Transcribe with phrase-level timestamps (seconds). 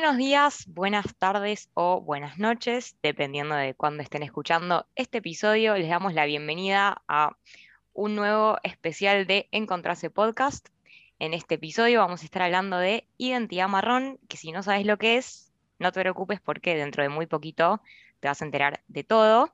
[0.00, 5.74] Buenos días, buenas tardes o buenas noches, dependiendo de cuándo estén escuchando este episodio.
[5.74, 7.36] Les damos la bienvenida a
[7.94, 10.68] un nuevo especial de Encontrarse Podcast.
[11.18, 14.98] En este episodio vamos a estar hablando de identidad marrón, que si no sabes lo
[14.98, 17.82] que es, no te preocupes porque dentro de muy poquito
[18.20, 19.52] te vas a enterar de todo.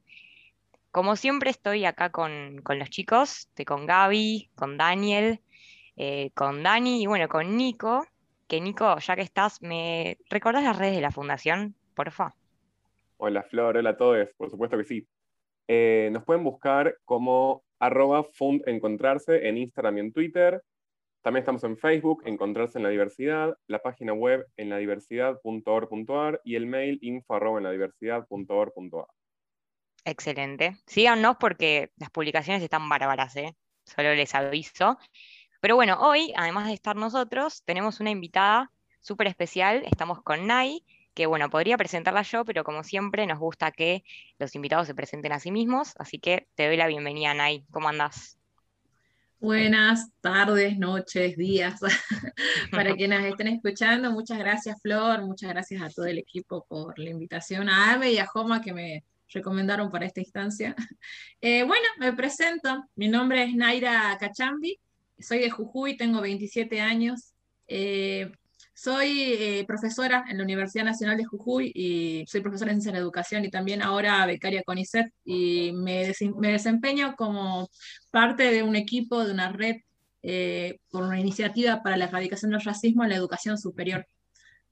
[0.90, 5.40] Como siempre estoy acá con, los chicos, estoy con Gaby, con Daniel,
[5.96, 8.06] eh, con Dani y bueno, con Nico
[8.46, 12.34] que Nico, ya que estás, ¿me recordás las redes de la fundación, porfa?
[13.16, 15.06] Hola Flor, hola a todos, por supuesto que sí.
[15.68, 18.26] Eh, nos pueden buscar como arroba
[18.66, 20.62] encontrarse en Instagram y en Twitter.
[21.22, 26.66] También estamos en Facebook, Encontrarse en la Diversidad, la página web en ladiversidad.org.ar y el
[26.66, 29.06] mail info arroba en ladiversidad.org.ar.
[30.04, 30.76] Excelente.
[30.86, 33.56] Síganos porque las publicaciones están bárbaras, ¿eh?
[33.86, 34.98] Solo les aviso.
[35.64, 39.82] Pero bueno, hoy, además de estar nosotros, tenemos una invitada súper especial.
[39.86, 44.04] Estamos con Nay, que bueno, podría presentarla yo, pero como siempre nos gusta que
[44.38, 45.94] los invitados se presenten a sí mismos.
[45.98, 47.64] Así que te doy la bienvenida, Nay.
[47.70, 48.36] ¿Cómo andás?
[49.40, 51.80] Buenas tardes, noches, días,
[52.70, 54.10] para quienes estén escuchando.
[54.10, 55.22] Muchas gracias, Flor.
[55.22, 58.74] Muchas gracias a todo el equipo por la invitación, a Ave y a Joma que
[58.74, 60.76] me recomendaron para esta instancia.
[61.40, 62.84] Eh, bueno, me presento.
[62.96, 64.78] Mi nombre es Naira Cachambi
[65.18, 67.32] soy de Jujuy, tengo 27 años.
[67.66, 68.30] Eh,
[68.74, 73.04] soy eh, profesora en la Universidad Nacional de Jujuy y soy profesora en Ciencia de
[73.04, 77.70] Educación y también ahora becaria con ISET y me, desempeño como
[78.10, 79.76] parte de un equipo, de una red,
[80.22, 84.06] eh, por una iniciativa para la erradicación del racismo en la educación superior.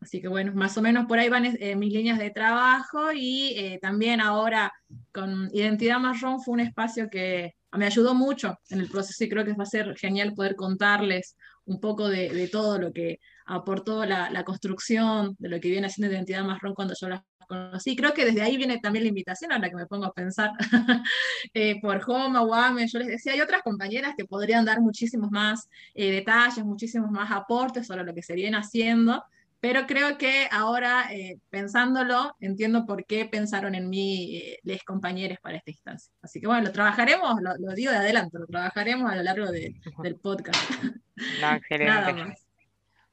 [0.00, 1.44] Así que bueno, más o menos por ahí van
[1.76, 4.72] mis líneas de trabajo y también ahora
[5.12, 9.44] con Identidad Marrón fue un espacio que me ayudó mucho en el proceso y creo
[9.44, 14.44] que va a ser genial poder contarles un poco de, todo lo que aportó la,
[14.44, 17.96] construcción, de lo que viene haciendo Identidad Marrón cuando yo la conocí.
[17.96, 20.50] Creo que desde ahí viene también la invitación, ahora que me pongo a pensar,
[21.54, 25.68] eh, por Joma, Wame, yo les decía, hay otras compañeras que podrían dar muchísimos más
[25.94, 29.22] eh, detalles, muchísimos más aportes sobre lo que se viene haciendo,
[29.62, 35.38] pero creo que ahora, eh, pensándolo, entiendo por qué pensaron en mí eh, les compañeros
[35.40, 36.12] para esta instancia.
[36.20, 40.16] Así que bueno, lo trabajaremos, lo, digo de adelanto, lo trabajaremos a lo largo del
[40.20, 40.58] podcast.
[41.40, 42.34] No, excelente.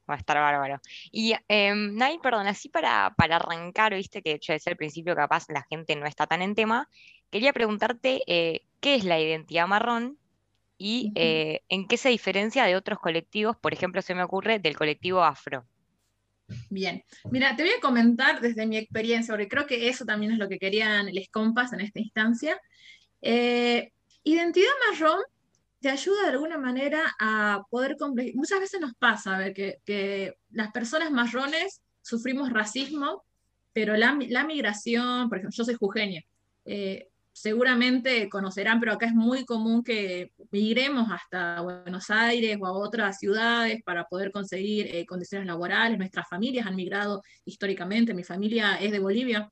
[0.09, 0.79] Va a estar bárbaro.
[1.11, 5.45] Y, eh, Nay, perdón, así para, para arrancar, viste que yo decía al principio, capaz
[5.49, 6.89] la gente no está tan en tema,
[7.29, 10.17] quería preguntarte eh, qué es la identidad marrón
[10.79, 15.23] y en qué se diferencia de otros colectivos, por ejemplo, se me ocurre del colectivo
[15.23, 15.67] afro.
[16.69, 20.37] Bien, mira, te voy a comentar desde mi experiencia, porque creo que eso también es
[20.37, 22.59] lo que querían les compas en esta instancia.
[23.21, 23.91] Eh,
[24.23, 25.19] identidad marrón
[25.79, 27.95] te ayuda de alguna manera a poder
[28.33, 33.23] Muchas veces nos pasa a ver, que, las personas marrones sufrimos racismo,
[33.73, 36.21] pero la, migración, por ejemplo, yo soy jujeña,
[36.65, 37.08] eh,
[37.39, 43.17] seguramente conocerán, pero acá es muy común que migremos hasta Buenos Aires o a otras
[43.17, 45.97] ciudades para poder conseguir eh, condiciones laborales.
[45.97, 49.50] Nuestras familias han migrado históricamente, mi familia es de Bolivia,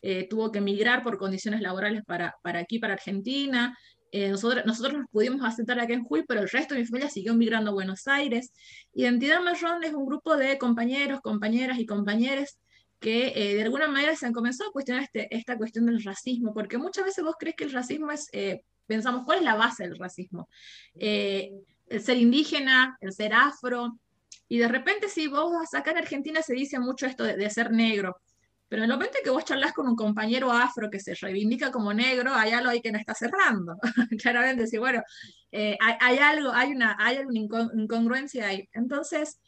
[0.00, 3.76] eh, tuvo que migrar por condiciones laborales para, para aquí, para Argentina.
[4.12, 7.10] Eh, nosotros, nosotros nos pudimos asentar aquí en Jujuy, pero el resto de mi familia
[7.10, 8.50] siguió migrando a Buenos Aires.
[8.94, 12.56] Identidad Marrón es un grupo de compañeros, compañeras y compañeros
[13.00, 16.54] que eh, de alguna manera se han comenzado a cuestionar este, esta cuestión del racismo,
[16.54, 19.84] porque muchas veces vos crees que el racismo es, eh, pensamos, ¿cuál es la base
[19.84, 20.48] del racismo?
[20.94, 21.50] Eh,
[21.88, 23.98] el ser indígena, el ser afro,
[24.48, 27.70] y de repente si vos vas acá en Argentina se dice mucho esto de, ser
[27.70, 28.16] negro,
[28.68, 31.92] pero en el momento que vos charlas con un compañero afro que se reivindica como
[31.92, 33.76] negro, hay algo ahí que no está cerrando.
[34.20, 35.02] Claramente, sí, bueno,
[35.52, 37.38] hay, algo, hay una, hay una
[37.74, 38.68] incongruencia ahí.
[38.72, 39.38] Entonces,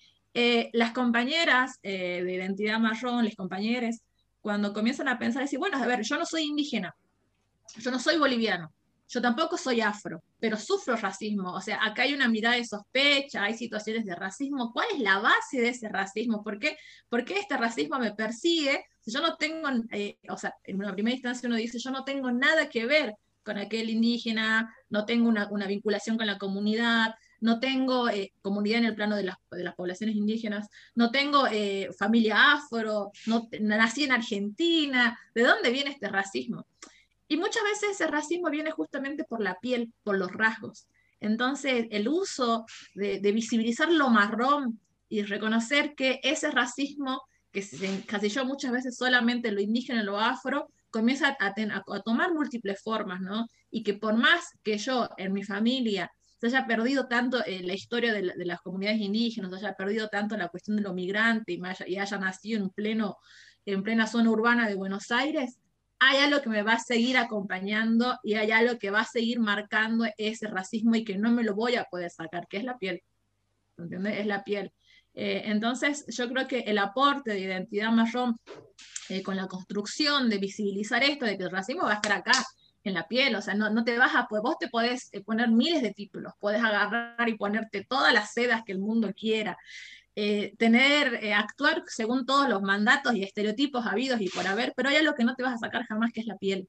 [0.40, 4.04] eh, las compañeras eh, de identidad marrón, las compañeras,
[4.40, 6.94] cuando comienzan a pensar, decir, bueno, a ver, yo no soy indígena,
[7.78, 8.72] yo no soy boliviano,
[9.08, 11.52] yo tampoco soy afro, pero sufro racismo.
[11.52, 14.70] O sea, acá hay una mirada de sospecha, hay situaciones de racismo.
[14.72, 16.44] ¿Cuál es la base de ese racismo?
[16.44, 16.76] ¿Por qué,
[17.08, 18.84] ¿Por qué este racismo me persigue?
[19.00, 22.04] Si yo no tengo, eh, o sea, en una primera instancia uno dice, yo no
[22.04, 27.16] tengo nada que ver con aquel indígena, no tengo una, una vinculación con la comunidad,
[27.40, 29.36] no tengo eh, comunidad en el plano de las,
[29.76, 36.08] poblaciones indígenas, no tengo eh, familia afro, no, nací en Argentina, ¿de dónde viene este
[36.08, 36.66] racismo?
[37.28, 40.88] Y muchas veces ese racismo viene justamente por la piel, por los rasgos.
[41.20, 42.64] Entonces, el uso
[42.94, 49.48] de, visibilizar lo marrón y reconocer que ese racismo que se encasilló muchas veces solamente
[49.48, 53.46] en lo indígena, en lo afro, comienza a, a, tomar múltiples formas, ¿no?
[53.70, 57.74] Y que por más que yo en mi familia se haya perdido tanto eh, la
[57.74, 61.60] historia de, las comunidades indígenas, se haya perdido tanto la cuestión de lo migrante y,
[61.86, 63.18] y haya nacido en, pleno,
[63.66, 65.58] en plena zona urbana de Buenos Aires,
[66.00, 69.40] hay algo que me va a seguir acompañando y hay algo que va a seguir
[69.40, 72.78] marcando ese racismo y que no me lo voy a poder sacar, que es la
[72.78, 73.02] piel.
[73.76, 74.18] ¿Entiendes?
[74.18, 74.72] Es la piel.
[75.14, 78.38] Eh, entonces, yo creo que el aporte de identidad marrón
[79.08, 82.44] eh, con la construcción de visibilizar esto, de que el racismo va a estar acá,
[82.84, 85.22] en la piel, o sea, no, no te vas a, pues vos te podés eh,
[85.22, 89.58] poner miles de títulos, podés agarrar y ponerte todas las sedas que el mundo quiera,
[90.58, 95.14] tener, actuar según todos los mandatos y estereotipos habidos y por haber, pero hay algo
[95.14, 96.68] que no te vas a sacar jamás, que es la piel.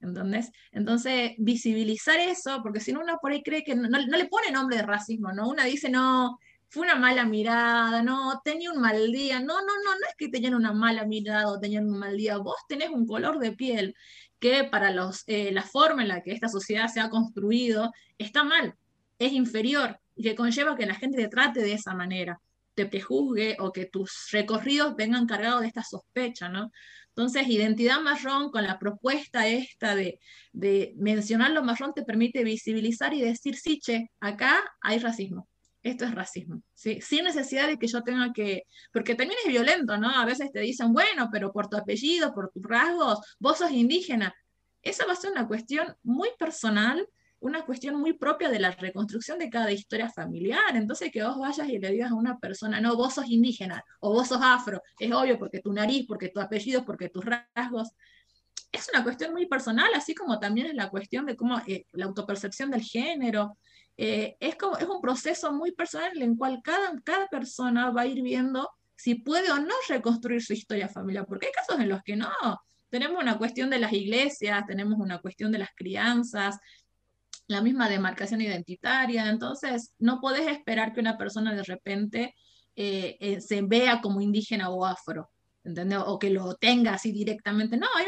[0.00, 0.52] ¿Entendés?
[0.70, 4.52] Entonces, visibilizar eso, porque si no uno por ahí cree que no, no, le pone
[4.52, 5.48] nombre de racismo, ¿no?
[5.48, 6.38] Una dice, no,
[6.68, 9.40] fue una mala mirada, no, tenía un mal día.
[9.40, 12.36] No, no, no, no es que tenían una mala mirada o tenían un mal día.
[12.38, 13.96] Vos tenés un color de piel
[14.38, 18.44] que para los, eh, la forma en la que esta sociedad se ha construido está
[18.44, 18.74] mal,
[19.18, 22.40] es inferior y que conlleva que la gente te trate de esa manera,
[22.74, 26.70] te prejuzgue o que tus recorridos vengan cargados de esta sospecha, ¿no?
[27.08, 30.20] Entonces, identidad marrón con la propuesta esta de,
[30.52, 35.48] de mencionar lo marrón te permite visibilizar y decir, sí, che, acá hay racismo
[35.88, 37.00] esto es racismo, ¿sí?
[37.00, 40.08] sin necesidad de que yo tenga que, porque también es violento, ¿no?
[40.08, 44.34] A veces te dicen, bueno, pero por tu apellido, por tus rasgos, vos sos indígena.
[44.82, 47.06] Esa va a ser una cuestión muy personal,
[47.40, 50.74] una cuestión muy propia de la reconstrucción de cada historia familiar.
[50.76, 54.12] Entonces, que vos vayas y le digas a una persona, no, vos sos indígena o
[54.12, 57.90] vos sos afro, es obvio porque tu nariz, porque tu apellido, porque tus rasgos.
[58.70, 62.04] Es una cuestión muy personal, así como también es la cuestión de cómo eh, la
[62.04, 63.56] autopercepción del género,
[64.00, 68.02] eh, es, como, es un proceso muy personal en el cual cada, cada persona va
[68.02, 71.88] a ir viendo si puede o no reconstruir su historia familiar, porque hay casos en
[71.88, 72.30] los que no.
[72.90, 76.58] Tenemos una cuestión de las iglesias, tenemos una cuestión de las crianzas,
[77.48, 82.34] la misma demarcación identitaria, entonces no podés esperar que una persona de repente
[82.76, 85.28] eh, eh, se vea como indígena o afro.
[85.64, 85.98] ¿entendés?
[86.06, 87.76] O que lo tenga así directamente.
[87.76, 88.06] No, hay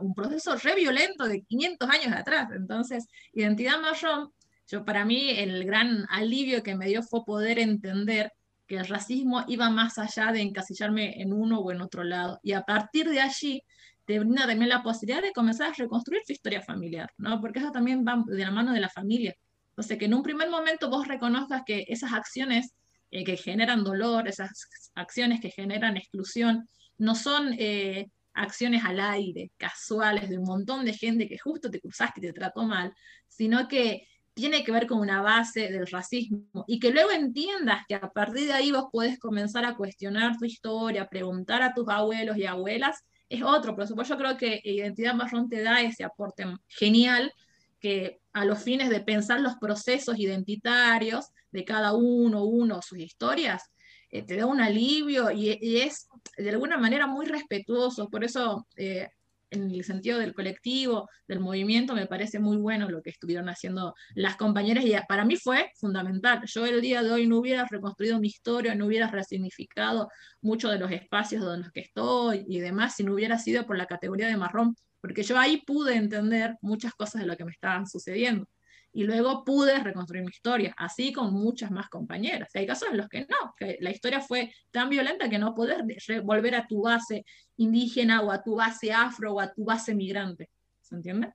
[0.00, 2.48] un proceso re violento de 500 años atrás.
[2.54, 4.32] Entonces, identidad marrón
[4.68, 8.32] yo, para mí, el gran alivio que me dio fue poder entender
[8.66, 12.38] que el racismo iba más allá de encasillarme en uno o en otro lado.
[12.42, 13.62] Y a partir de allí,
[14.04, 17.40] te brinda también la posibilidad de comenzar a reconstruir tu historia familiar, ¿no?
[17.40, 19.34] Porque eso también va de la mano de la familia.
[19.70, 22.74] Entonces, que en un primer momento vos reconozcas que esas acciones
[23.10, 24.50] eh, que generan dolor, esas
[24.94, 26.68] acciones que generan exclusión,
[26.98, 31.80] no son eh, acciones al aire, casuales, de un montón de gente que justo te
[31.80, 32.92] cruzaste y te trató mal,
[33.28, 34.06] sino que
[34.38, 38.46] tiene que ver con una base del racismo y que luego entiendas que a partir
[38.46, 43.04] de ahí vos puedes comenzar a cuestionar tu historia, preguntar a tus abuelos y abuelas,
[43.28, 43.74] es otro.
[43.74, 47.32] Por supuesto, yo creo que Identidad Marrón te da ese aporte genial
[47.80, 53.72] que a los fines de pensar los procesos identitarios de cada uno, uno, sus historias,
[54.12, 58.08] eh, te da un alivio y, es de alguna manera muy respetuoso.
[58.08, 59.08] Por eso eh,
[59.50, 63.94] en el sentido del colectivo, del movimiento, me parece muy bueno lo que estuvieron haciendo
[64.14, 66.42] las compañeras y para mí fue fundamental.
[66.46, 70.08] Yo el día de hoy no hubiera reconstruido mi historia, no hubiera resignificado
[70.40, 73.76] muchos de los espacios donde los que estoy y demás si no hubiera sido por
[73.76, 77.52] la categoría de marrón, porque yo ahí pude entender muchas cosas de lo que me
[77.52, 78.46] estaban sucediendo
[78.92, 82.48] y luego pude reconstruir mi historia, así con muchas más compañeras.
[82.54, 85.78] hay casos en los que no, la historia fue tan violenta que no podés
[86.22, 87.24] volver a tu base
[87.56, 90.50] indígena o a tu base afro o a tu base migrante.
[90.80, 91.32] ¿Se entiende?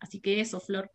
[0.00, 0.90] Así que eso, Flor.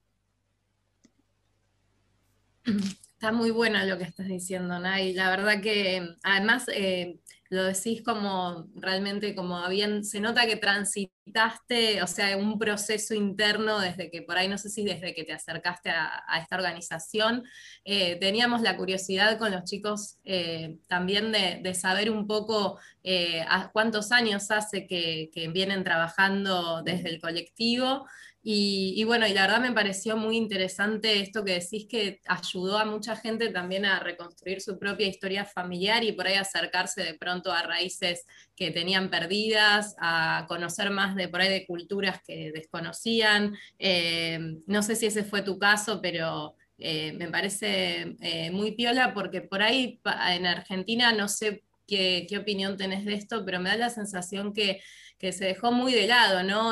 [2.63, 5.13] Está muy bueno lo que estás diciendo, Nay.
[5.13, 7.19] La verdad que además eh,
[7.51, 13.77] lo decís como realmente como habían, se nota que transitaste, o sea, un proceso interno
[13.81, 17.43] desde que por ahí, no sé si desde que te acercaste a, esta organización,
[17.83, 23.43] eh, teníamos la curiosidad con los chicos eh, también de, saber un poco eh,
[23.73, 28.05] cuántos años hace que, que vienen trabajando desde el colectivo.
[28.43, 32.85] Y, bueno, y la verdad me pareció muy interesante esto que decís que ayudó a
[32.85, 37.51] mucha gente también a reconstruir su propia historia familiar y por ahí acercarse de pronto
[37.51, 43.55] a raíces que tenían perdidas, a conocer más de por ahí de culturas que desconocían.
[43.77, 49.13] Eh, no sé si ese fue tu caso, pero eh, me parece eh, muy piola
[49.13, 53.69] porque por ahí en Argentina no sé qué, qué opinión tenés de esto, pero me
[53.69, 54.81] da la sensación que
[55.21, 56.71] que se dejó muy de lado, ¿no?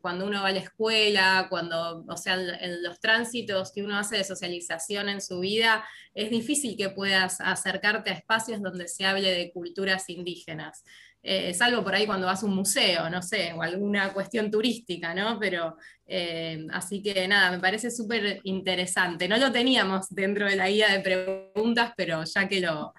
[0.00, 4.16] Cuando uno va a la escuela, cuando, o sea, en los tránsitos que uno hace
[4.16, 5.84] de socialización en su vida,
[6.14, 10.84] es difícil que puedas acercarte a espacios donde se hable de culturas indígenas.
[11.22, 15.14] eh, salvo por ahí cuando vas a un museo, no sé, o alguna cuestión turística,
[15.14, 15.38] ¿no?
[15.38, 19.28] Pero eh, así que nada, me parece súper interesante.
[19.28, 22.94] No lo teníamos dentro de la guía de preguntas, pero ya que lo,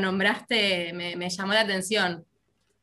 [0.00, 2.24] nombraste, me, llamó la atención.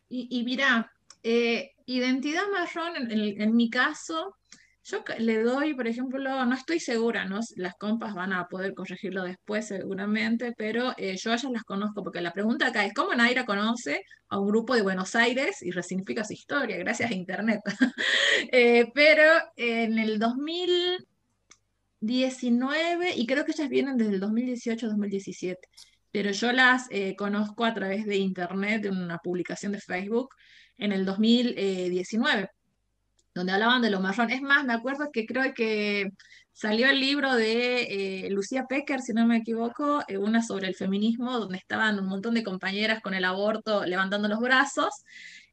[0.10, 0.91] Y, y mira,
[1.24, 4.36] eh, identidad marrón, en, mi caso,
[4.83, 7.39] yo le doy, por ejemplo, no estoy segura, ¿no?
[7.55, 12.21] Las compas van a poder corregirlo después seguramente, pero eh, yo ellas las conozco porque
[12.21, 16.24] la pregunta acá es, ¿cómo Naira conoce a un grupo de Buenos Aires y resignifica
[16.24, 16.77] su historia?
[16.77, 17.62] Gracias a Internet.
[18.51, 19.24] Eh, pero
[19.55, 25.55] en el 2019, y creo que ellas vienen desde el 2018-2017,
[26.12, 30.29] pero yo las conozco a través de Internet, de una publicación de Facebook
[30.77, 32.50] en el 2019
[33.38, 34.31] donde hablaban de lo marrón.
[34.31, 36.12] Es más, me acuerdo que creo que
[36.51, 40.75] salió el libro de eh, Lucía Pecker, si no me equivoco, eh, una sobre el
[40.75, 44.91] feminismo, donde estaban un montón de compañeras con el aborto levantando los brazos,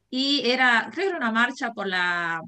[0.09, 2.41] y era, creo que era una marcha por la,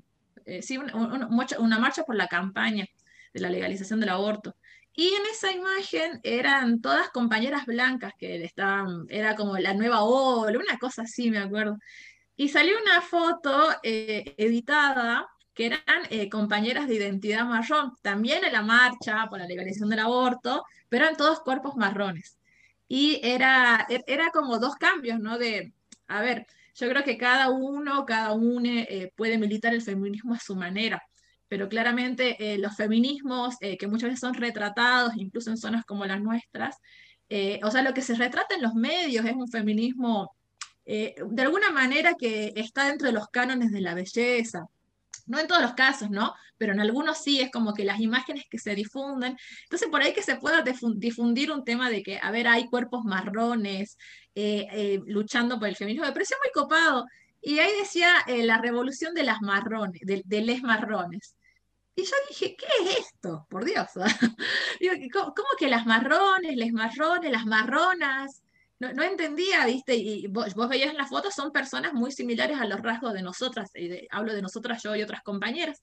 [0.45, 2.85] eh, sí, una, marcha por la campaña
[3.33, 4.55] de la legalización del aborto.
[4.95, 10.57] Y en esa imagen eran todas compañeras blancas que estaban, era como la nueva ola,
[10.57, 11.77] una cosa así, me acuerdo.
[12.39, 18.53] Y salió una foto eh, editada que eran eh, compañeras de identidad marrón, también en
[18.53, 22.37] la marcha por la legalización del aborto, pero eran todos cuerpos marrones.
[22.87, 25.39] Y era, er, era como dos cambios, ¿no?
[25.39, 25.73] De,
[26.07, 30.39] a ver, yo creo que cada uno, cada uno eh, puede militar el feminismo a
[30.39, 31.01] su manera,
[31.47, 36.75] pero claramente los feminismos que muchas veces son retratados, incluso en zonas como las nuestras,
[37.63, 40.36] o sea, lo que se retrata en los medios es un feminismo
[40.89, 44.67] eh, de alguna manera que está dentro de los cánones de la belleza.
[45.25, 46.33] No en todos los casos, ¿no?
[46.57, 49.35] Pero en algunos sí, es como que las imágenes que se difunden.
[49.63, 50.63] Entonces, por ahí que se pueda
[50.95, 53.97] difundir un tema de que, a ver, hay cuerpos marrones
[54.33, 57.05] eh, eh, luchando por el feminismo, me pareció muy copado.
[57.41, 61.35] Y ahí decía la revolución de las marrones, de, les marrones.
[61.95, 63.45] Y yo dije, ¿qué es esto?
[63.49, 63.87] Por Dios.
[65.13, 68.41] ¿cómo, ¿cómo, que las marrones, les marrones, las marronas?
[68.79, 69.95] No, entendía, ¿viste?
[69.95, 73.71] Y vos, veías en las fotos, son personas muy similares a los rasgos de nosotras,
[73.75, 75.81] y hablo de nosotras yo y otras compañeras.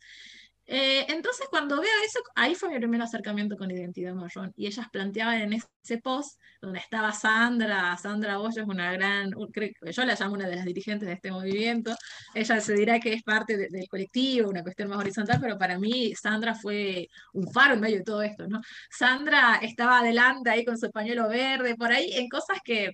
[0.66, 4.52] Eh, entonces, cuando veo eso, ahí fue mi primer acercamiento con Identidad Marrón.
[4.56, 10.04] Y ellas planteaban en ese post, donde estaba Sandra, Sandra Bollo es una gran, yo
[10.04, 11.94] la llamo una de las dirigentes de este movimiento.
[12.34, 16.14] Ella se dirá que es parte del colectivo, una cuestión más horizontal, pero para mí
[16.14, 18.60] Sandra fue un faro en medio de todo esto, ¿no?
[18.90, 22.92] Sandra estaba adelante ahí con su pañuelo verde, por ahí, en cosas que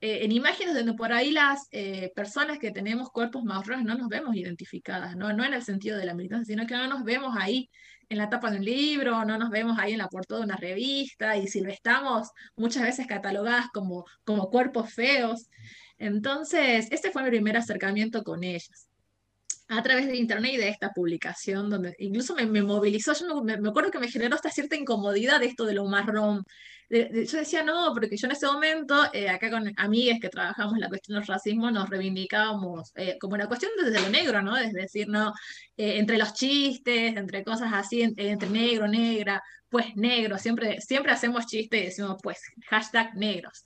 [0.00, 4.08] eh, en imágenes donde por ahí las eh, personas que tenemos cuerpos marrones no nos
[4.08, 5.30] vemos identificadas, ¿no?
[5.30, 7.70] en el sentido de la militancia, sino que no nos vemos ahí
[8.08, 10.56] en la tapa de un libro, no nos vemos ahí en la portada de una
[10.56, 15.48] revista, y si lo estamos, muchas veces catalogadas como, como cuerpos feos.
[15.98, 18.89] Entonces, este fue mi primer acercamiento con ellas
[19.70, 23.92] a través de internet y de esta publicación, donde incluso me, movilizó, yo me, acuerdo
[23.92, 26.44] que me generó esta cierta incomodidad esto de lo marrón.
[26.90, 30.88] yo decía, no, porque yo en ese momento, eh, acá con amigas que trabajamos la
[30.88, 34.56] cuestión del racismo, nos reivindicábamos eh, como una cuestión desde lo negro, ¿no?
[34.56, 35.32] Es decir, no,
[35.76, 41.46] eh, entre los chistes, entre cosas así, entre negro, negra, pues negro, siempre, siempre hacemos
[41.46, 43.62] chistes y decimos, pues, hashtag negros,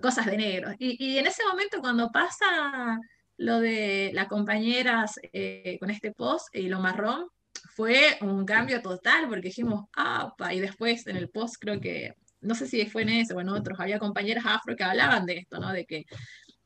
[0.00, 0.74] cosas de negros.
[0.78, 2.98] Y, y en ese momento cuando pasa
[3.38, 7.26] lo de las compañeras eh, con este post y lo marrón
[7.74, 12.54] fue un cambio total porque dijimos, ah, y después en el post creo que, no
[12.54, 15.58] sé si fue en ese o en otros, había compañeras afro que hablaban de esto,
[15.58, 15.72] ¿no?
[15.72, 16.04] De que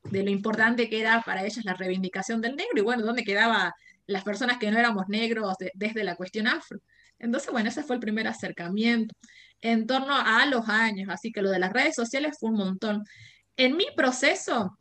[0.03, 3.71] de lo importante que era para ellas la reivindicación del negro y bueno, dónde quedaban
[4.07, 6.79] las personas que no éramos negros desde la cuestión afro.
[7.19, 9.13] Entonces, bueno, ese fue el primer acercamiento
[9.61, 13.03] en torno a los años, así que lo de las redes sociales fue un montón.
[13.57, 14.77] En mi proceso,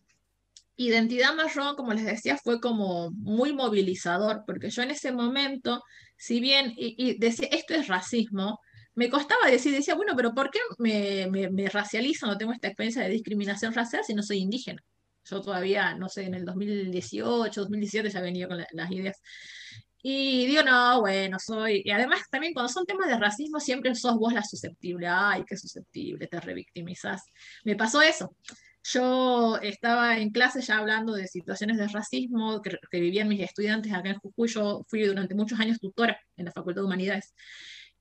[0.81, 5.83] Identidad marrón, como les decía, fue como muy movilizador, porque yo en ese momento,
[6.17, 8.59] si bien y, decía, esto es racismo,
[8.95, 13.03] me costaba decir, decía, bueno, pero ¿por qué me, me, me no tengo esta experiencia
[13.03, 14.83] de discriminación racial si no soy indígena?
[15.25, 19.21] Yo todavía, no sé, en el 2018, 2017 ya venía con las ideas.
[20.03, 21.83] Y digo, no, bueno, soy.
[21.85, 25.07] Y además, también cuando son temas de racismo, siempre sos vos la susceptible.
[25.09, 27.23] Ay, qué susceptible, te revictimizás.
[27.65, 28.35] Me pasó eso.
[28.83, 34.11] Yo estaba en clase ya hablando de situaciones de racismo que, vivían mis estudiantes acá
[34.11, 34.49] en Jujuy.
[34.49, 37.35] Yo fui durante muchos años tutora en la Facultad de Humanidades.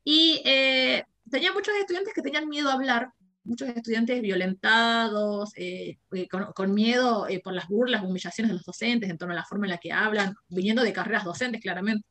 [0.04, 3.12] Y eh, tenía muchos estudiantes que tenían miedo a hablar,
[3.44, 9.18] muchos estudiantes violentados, eh, eh, con, miedo por las burlas, humillaciones de los docentes en
[9.18, 12.08] torno a la forma en la que hablan, viniendo de carreras docentes claramente.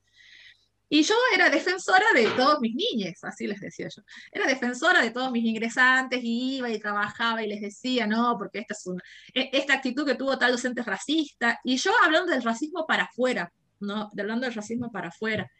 [0.90, 4.02] Y yo era defensora de todos mis niños, así les decía yo.
[4.32, 8.60] Era defensora de todos mis ingresantes y iba y trabajaba y les decía, no, porque
[8.60, 9.02] esta, es una,
[9.34, 11.60] e, esta actitud que tuvo tal docente es racista.
[11.62, 14.08] Y yo hablando del racismo para afuera, ¿no?
[14.18, 15.50] Hablando del racismo para afuera.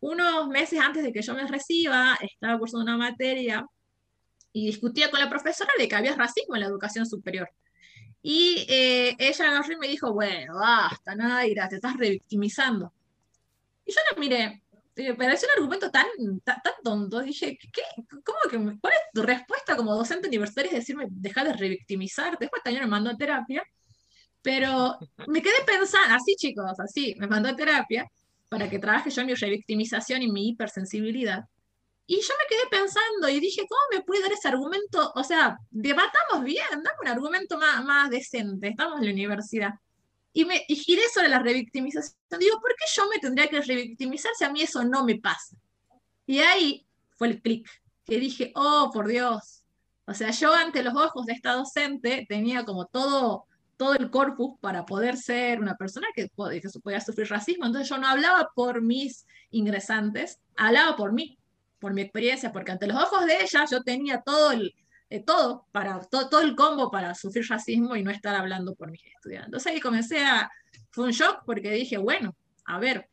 [0.00, 3.66] Unos meses antes de que yo me reciba, estaba cursando una materia
[4.52, 7.50] y discutía con la profesora de que había racismo en la educación superior.
[8.22, 12.92] Y eh, ella y me dijo, bueno, basta, Naira, te estás revictimizando.
[13.86, 14.62] Y yo la miré,
[14.96, 16.06] me pareció un argumento tan,
[16.44, 17.20] tan, tonto.
[17.20, 17.82] Dije, ¿qué?
[18.24, 20.70] ¿Cómo que ¿cuál es tu respuesta como docente universitario?
[20.70, 22.36] Es decirme, deja de revictimizar.
[22.38, 23.62] Después también me mandó a terapia.
[24.42, 28.06] Pero me quedé pensando, así chicos, así, me mandó a terapia
[28.48, 31.44] para que trabaje yo en mi revictimización y mi hipersensibilidad.
[32.06, 35.12] Y yo me quedé pensando y dije, ¿cómo me puede dar ese argumento?
[35.16, 39.70] O sea, debatamos bien, dame un argumento más, más decente, estamos en la universidad.
[40.36, 42.14] Y, me, y giré sobre la revictimización.
[42.38, 45.56] Digo, ¿por qué yo me tendría que revictimizar si a mí eso no me pasa?
[46.26, 47.66] Y ahí fue el clic,
[48.04, 49.62] que dije, oh, por Dios.
[50.04, 53.46] O sea, yo ante los ojos de esta docente tenía como todo,
[53.78, 57.64] todo el corpus para poder ser una persona que, que podía sufrir racismo.
[57.64, 61.38] Entonces yo no hablaba por mis ingresantes, hablaba por mí
[61.78, 64.74] por mi experiencia, porque ante los ojos de ella yo tenía todo el,
[65.16, 69.04] eh, todo, para, todo, el combo para sufrir racismo y no estar hablando por mis
[69.04, 69.46] estudiantes.
[69.46, 70.50] Entonces ahí comencé a,
[70.90, 73.08] fue un shock porque dije, bueno, a ver,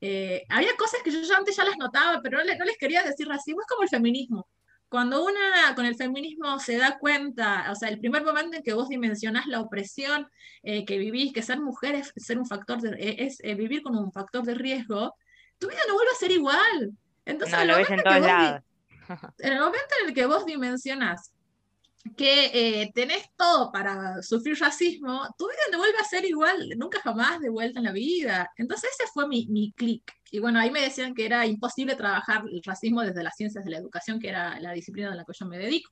[0.00, 2.78] eh, había cosas que yo ya antes ya las notaba, pero no, les, no les
[2.78, 4.48] quería decir racismo, es como el feminismo.
[4.88, 8.72] Cuando una con el feminismo se da cuenta, o sea, el primer momento en que
[8.72, 10.26] vos dimensionás la opresión
[10.62, 14.10] eh, que vivís, que ser mujer es, ser un factor de, es vivir con un
[14.10, 15.14] factor de riesgo,
[15.58, 16.90] tu vida no vuelve a ser igual.
[17.24, 18.62] Entonces, no, lo ves en todos lados.
[19.38, 21.32] En el momento en el que vos dimensionas
[22.16, 22.46] que
[22.82, 27.40] eh, tenés todo para sufrir racismo, tu vida no vuelve a ser igual, nunca jamás
[27.40, 28.50] de vuelta en la vida.
[28.56, 30.10] Entonces ese fue mi, mi clic.
[30.30, 33.70] Y bueno, ahí me decían que era imposible trabajar el racismo desde las ciencias de
[33.70, 35.90] la educación, que era la disciplina a la que yo me dedico.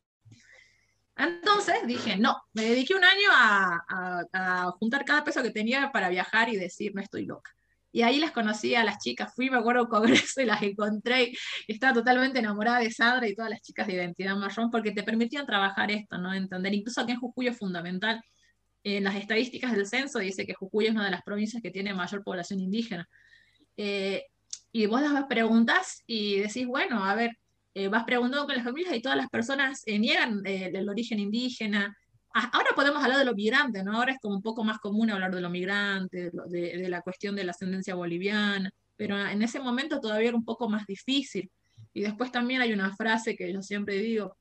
[1.17, 6.09] Entonces dije, no, me dediqué un año a, a juntar cada peso que tenía para
[6.09, 7.51] viajar y decir, no estoy loca.
[7.91, 10.63] Y ahí las conocí a las chicas, fui, me acuerdo, a un congreso y las
[10.63, 11.33] encontré,
[11.67, 15.47] estaba totalmente enamorada de Sadra y todas las chicas de identidad marrón, porque te permitían
[15.47, 16.35] trabajar esto, ¿no?
[16.35, 18.23] Entender, incluso aquí en Jujuy es fundamental.
[18.85, 21.95] En las estadísticas del censo dice que Jujuy es una de las provincias que tiene
[21.95, 23.09] mayor población indígena.
[23.77, 24.25] Eh,
[24.73, 27.39] y vos las preguntas y decís, bueno, a ver,
[27.75, 31.97] eh, vas preguntando con las familias y todas las personas eh, niegan el origen indígena,
[32.33, 33.97] ahora podemos hablar de los migrantes, ¿no?
[33.97, 37.45] Ahora es como un poco más común hablar de los migrantes, de, la cuestión de
[37.45, 41.51] la ascendencia boliviana, pero en ese momento todavía era un poco más difícil.
[41.95, 44.37] Y después también hay una frase que yo siempre digo,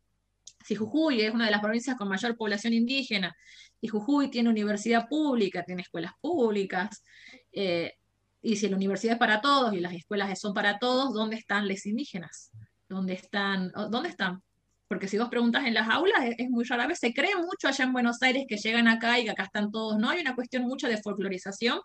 [0.66, 3.36] si Jujuy es una de las provincias con mayor población indígena,
[3.80, 7.04] y Jujuy tiene universidad pública, tiene escuelas públicas,
[7.52, 7.94] eh,
[8.42, 11.68] y si la universidad es para todos y las escuelas son para todos, ¿dónde están
[11.68, 12.52] los indígenas?
[12.88, 13.72] ¿Dónde están?
[13.90, 14.42] ¿Dónde están?
[14.88, 17.84] Porque si vos preguntas en las aulas, es, muy rara vez, se cree mucho allá
[17.84, 20.10] en Buenos Aires que llegan acá y que acá están todos, ¿no?
[20.10, 21.80] Hay una cuestión mucho de folclorización,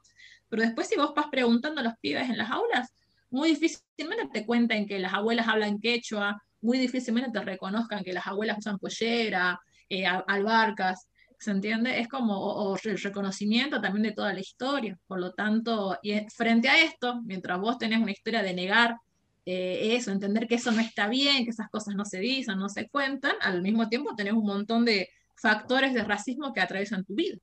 [0.49, 2.93] pero después si vos vas preguntando a los pibes en las aulas,
[3.31, 8.27] muy difícilmente te cuentan que las abuelas hablan quechua, muy difícilmente te reconozcan que las
[8.27, 11.99] abuelas usan pollera, eh, albarcas, ¿se entiende?
[11.99, 16.81] Es como el reconocimiento también de toda la historia, por lo tanto, y frente a
[16.85, 18.97] esto, mientras vos tenés una historia de negar
[19.45, 22.69] eh, eso, entender que eso no está bien, que esas cosas no se dicen, no
[22.69, 27.15] se cuentan, al mismo tiempo tenés un montón de factores de racismo que atraviesan tu
[27.15, 27.39] vida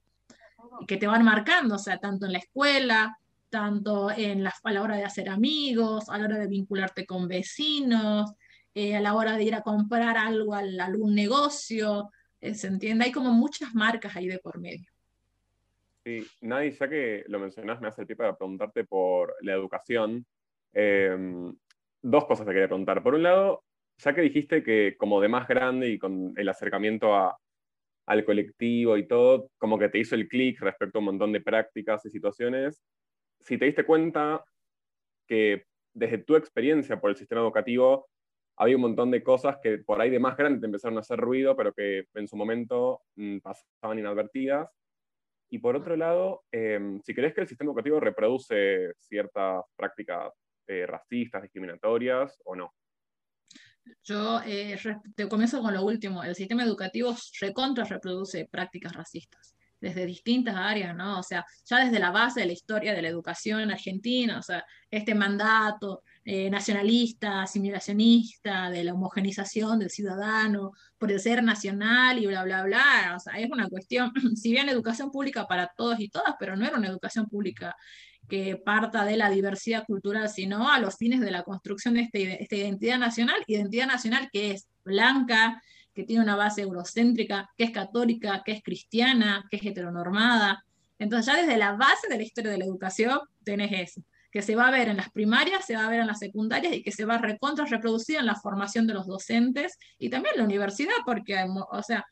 [0.88, 3.18] que te van marcando, o sea, tanto en la escuela,
[3.50, 7.28] tanto en la, a la hora de hacer amigos, a la hora de vincularte con
[7.28, 8.34] vecinos,
[8.74, 13.06] eh, a la hora de ir a comprar algo a algún negocio, eh, ¿se entiende?
[13.06, 14.90] Hay como muchas marcas ahí de por medio.
[16.06, 20.26] Sí, Nadie, ya que lo mencionas, me hace el pie para preguntarte por la educación.
[20.74, 21.52] Eh,
[22.02, 23.04] dos cosas te quería preguntar.
[23.04, 23.64] Por un lado,
[23.98, 27.14] ya que dijiste que como de más grande y con el acercamiento
[28.06, 31.42] al colectivo y todo, como que te hizo el clic respecto a un montón de
[31.42, 32.82] prácticas y situaciones,
[33.42, 34.44] si te diste cuenta
[35.28, 38.08] que desde tu experiencia por el sistema educativo
[38.58, 41.20] había un montón de cosas que por ahí de más grande te empezaron a hacer
[41.20, 44.70] ruido, pero que en su momento mm, pasaban inadvertidas.
[45.50, 50.32] Y por otro lado, em, si crees que el sistema educativo reproduce ciertas prácticas
[50.70, 52.76] eh, racistas, discriminatorias o no?
[54.04, 54.78] Yo eh,
[55.16, 56.24] te comienzo con lo último.
[56.24, 61.20] El sistema educativo recontra reproduce prácticas racistas desde distintas áreas, ¿no?
[61.20, 64.64] O sea, ya desde la base de la historia de la educación argentina, o sea,
[64.92, 72.28] este mandato eh, nacionalista, asimilacionista, de la homogenización del ciudadano, por el ser nacional y
[72.28, 76.10] bla, bla, bla, o sea, es una cuestión, si bien educación pública para todos y
[76.10, 77.76] todas, pero no era una educación pública
[78.30, 82.42] que parta de la diversidad cultural, sino a los fines de la construcción de este,
[82.42, 85.62] esta identidad nacional, identidad nacional que es blanca,
[85.94, 90.64] que tiene una base eurocéntrica, que es católica, que es cristiana, que es heteronormada.
[91.00, 94.56] Entonces ya desde la base de la historia de la educación tenés eso, que se
[94.56, 96.92] va a ver en las primarias, se va a ver en las secundarias y que
[96.92, 100.46] se va a recontra reproducir en la formación de los docentes y también en la
[100.46, 101.36] universidad, porque,
[101.72, 102.06] o sea,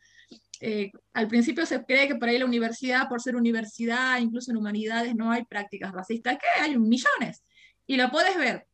[0.62, 4.58] eh, al principio se cree que por ahí la universidad, por ser universidad, incluso en
[4.58, 7.44] humanidades, no hay prácticas racistas, que hay millones.
[7.86, 8.68] Y lo puedes ver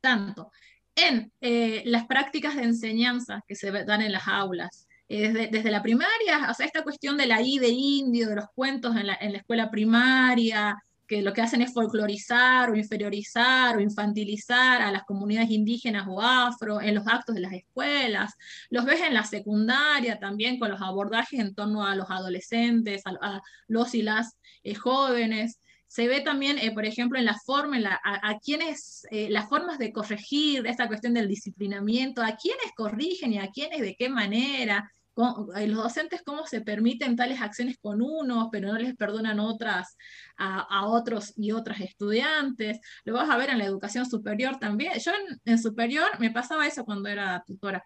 [0.00, 0.50] tanto
[0.94, 5.82] en eh, las prácticas de enseñanza que se dan en las aulas, eh, desde, la
[5.82, 9.14] primaria, o sea, esta cuestión de la I de indio, de los cuentos en la
[9.14, 10.76] escuela primaria,
[11.08, 16.20] que lo que hacen es folclorizar o inferiorizar o infantilizar a las comunidades indígenas o
[16.20, 18.34] afro en los actos de las escuelas.
[18.68, 23.40] Los ves en la secundaria también con los abordajes en torno a los adolescentes, a,
[23.66, 25.58] los y las eh, jóvenes.
[25.86, 29.78] Se ve también, eh, por ejemplo, en la forma, a, a, quienes, eh, las formas
[29.78, 34.92] de corregir esta cuestión del disciplinamiento, a quienes corrigen y a quienes de qué manera,
[35.18, 39.96] los docentes cómo se permiten tales acciones con unos, pero no les perdonan otras
[40.36, 42.80] a, otros y otras estudiantes.
[43.04, 44.92] Lo vas a ver en la educación superior también.
[44.98, 45.12] Yo
[45.44, 47.84] en, superior me pasaba eso cuando era tutora.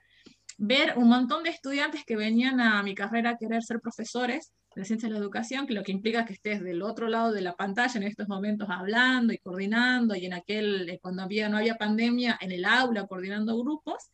[0.59, 4.85] Ver un montón de estudiantes que venían a mi carrera a querer ser profesores de
[4.85, 7.55] ciencias de la educación, que lo que implica que estés del otro lado de la
[7.55, 11.77] pantalla en estos momentos hablando y coordinando, y en aquel, eh, cuando había, no había
[11.77, 14.11] pandemia, en el aula coordinando grupos,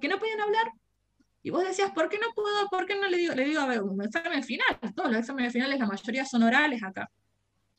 [0.00, 0.72] que no podían hablar
[1.44, 3.66] y vos decías, ¿por qué no puedo, por qué no le digo, le digo, a
[3.66, 7.10] ver, un examen final, todos los exámenes finales, la mayoría son orales acá.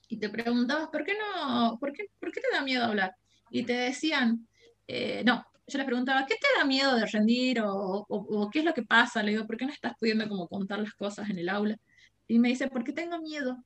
[0.08, 3.15] Y te preguntabas, ¿por qué no, por qué, por qué te da miedo hablar?
[3.49, 4.47] Y te decían,
[4.88, 7.60] eh, no, yo les preguntaba, ¿qué te da miedo de rendir?
[7.62, 9.23] O, o, qué es lo que pasa?
[9.23, 11.75] Le digo, ¿por qué no estás pudiendo como contar las cosas en el aula?
[12.28, 13.58] Y me dice, porque tengo miedo.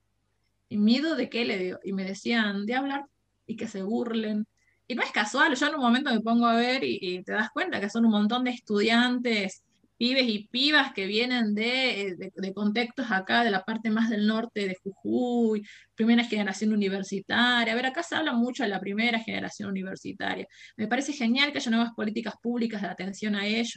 [0.70, 1.44] ¿Y miedo de qué?
[1.44, 1.80] Le digo.
[1.84, 3.04] Y me decían, de hablar
[3.46, 4.48] y que se burlen.
[4.88, 7.34] Y no es casual, yo en un momento me pongo a ver y, y te
[7.34, 9.62] das cuenta que son un montón de estudiantes
[10.00, 14.66] pibes y pibas que vienen de, de, contextos acá, de la parte más del norte
[14.66, 15.62] de Jujuy,
[15.94, 17.74] primera generación universitaria.
[17.74, 20.48] A ver, acá se habla mucho de la primera generación universitaria.
[20.78, 23.76] Me parece genial que haya nuevas políticas públicas de atención a ello,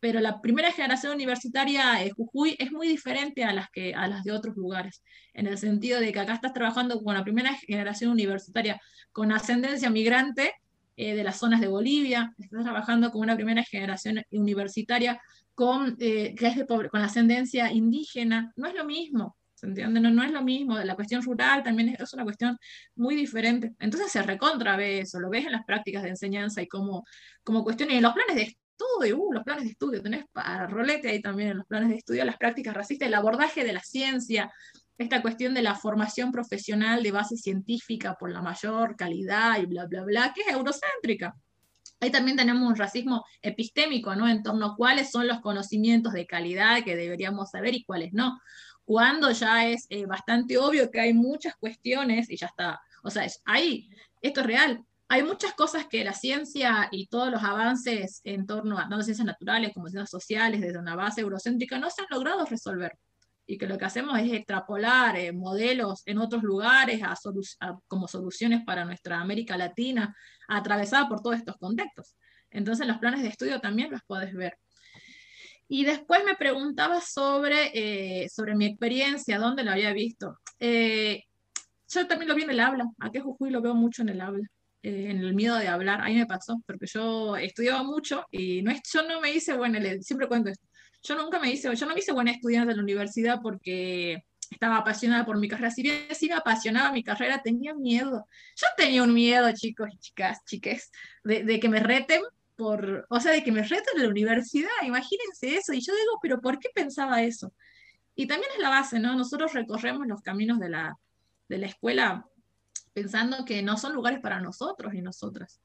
[0.00, 4.24] pero la primera generación universitaria de Jujuy es muy diferente a las, que, a las
[4.24, 5.02] de otros lugares,
[5.34, 8.80] en el sentido de que acá estás trabajando con la primera generación universitaria
[9.12, 10.54] con ascendencia migrante,
[11.00, 15.22] eh, de las zonas de Bolivia, estás trabajando con una primera generación universitaria
[15.58, 19.98] con, eh, que es con ascendencia indígena, no es lo mismo, ¿se entiende?
[19.98, 22.56] No, no es lo mismo, la cuestión rural también es, una cuestión
[22.94, 23.74] muy diferente.
[23.80, 27.04] Entonces se recontra ve eso, lo ves en las prácticas de enseñanza y como,
[27.42, 31.08] como cuestiones, en los planes de estudio, uh, los planes de estudio, tenés para rolete
[31.08, 34.52] ahí también en los planes de estudio, las prácticas racistas, el abordaje de la ciencia,
[34.96, 39.86] esta cuestión de la formación profesional de base científica por la mayor calidad y bla,
[39.86, 41.34] bla, bla, que es eurocéntrica.
[42.00, 44.28] Ahí también tenemos un racismo epistémico, ¿no?
[44.28, 48.40] En torno a cuáles son los conocimientos de calidad que deberíamos saber y cuáles no.
[48.84, 52.80] Cuando ya es eh, bastante obvio que hay muchas cuestiones y ya está.
[53.02, 53.90] O sea, hay,
[54.22, 58.78] esto es real, hay muchas cosas que la ciencia y todos los avances en torno
[58.78, 62.44] a tanto ciencias naturales como ciencias sociales desde una base eurocéntrica no se han logrado
[62.44, 62.92] resolver
[63.50, 67.00] y que lo que hacemos es extrapolar eh, modelos en otros lugares
[67.86, 70.14] como soluciones para nuestra América Latina,
[70.48, 72.14] atravesada por todos estos contextos.
[72.50, 74.58] Entonces los planes de estudio también los puedes ver.
[75.66, 80.38] Y después me preguntaba sobre, eh, sobre mi experiencia, dónde lo había visto.
[80.60, 81.24] Eh,
[81.88, 84.46] yo también lo vi en el habla, aquí Jujuy lo veo mucho en el habla,
[84.82, 89.08] en el miedo de hablar, ahí me pasó, porque yo estudiaba mucho y no yo
[89.08, 90.67] no me hice, bueno, siempre cuento esto,
[91.08, 94.78] yo nunca me hice, yo no me hice buena estudiante en la universidad porque estaba
[94.78, 95.70] apasionada por mi carrera.
[95.70, 98.26] Si bien me apasionaba mi carrera, tenía miedo.
[98.56, 100.90] Yo tenía un miedo, chicos y chicas, chiques,
[101.24, 102.22] de, de, que me reten
[102.56, 104.68] por, o sea, de que me reten en la universidad.
[104.82, 105.72] Imagínense eso.
[105.72, 107.54] Y yo digo, pero ¿por qué pensaba eso?
[108.14, 109.14] Y también es la base, ¿no?
[109.14, 110.98] Nosotros recorremos los caminos de la,
[111.48, 112.26] de la escuela
[112.92, 115.60] pensando que no son lugares para nosotros y nosotras.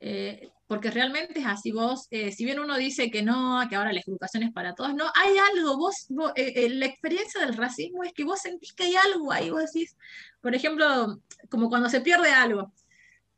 [0.00, 3.92] Eh, porque realmente es así, vos, eh, si bien uno dice que no, que ahora
[3.92, 8.12] la educación es para todos, no, hay algo, vos, eh, la experiencia del racismo es
[8.12, 9.96] que vos sentís que hay algo ahí, vos decís,
[10.40, 12.72] por ejemplo, como cuando se pierde algo.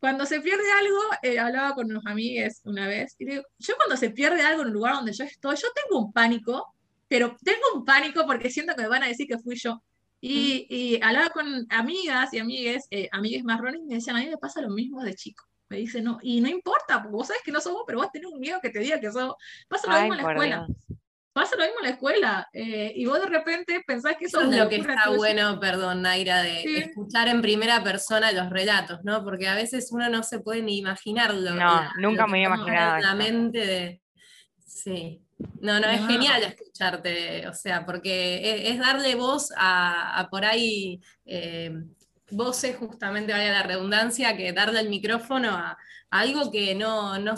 [0.00, 4.10] Cuando se pierde algo, hablaba con unos amigues una vez, y digo, yo cuando se
[4.10, 6.72] pierde algo en un lugar donde yo estoy, yo tengo un pánico,
[7.08, 9.82] pero tengo un pánico porque siento que me van a decir que fui yo.
[10.20, 14.38] Y, y hablaba con amigas y amigues, amigues marrones, y me decían, a mí me
[14.38, 17.52] pasa lo mismo de chico me dice, no, y no importa, porque vos sabes que
[17.52, 19.34] no somos, pero vos tenés un miedo que te diga que sos.
[19.68, 20.66] Pasa lo mismo en la escuela.
[21.32, 22.48] pasa lo mismo en la escuela.
[22.52, 26.42] Eh, y vos de repente pensás que eso, es lo que está bueno, perdón, Naira,
[26.42, 29.22] de escuchar en primera persona los relatos, ¿no?
[29.24, 31.54] Porque a veces uno no se puede ni imaginarlo.
[31.54, 32.98] No, nunca me había imaginado.
[32.98, 34.02] La mente de.
[34.66, 35.22] Sí.
[35.60, 41.00] No, no, es genial escucharte, o sea, porque e, es, darle voz a, por ahí
[41.26, 41.72] eh,
[42.30, 45.78] voces, justamente vaya la redundancia, que darle el micrófono a,
[46.10, 47.34] algo que no, no,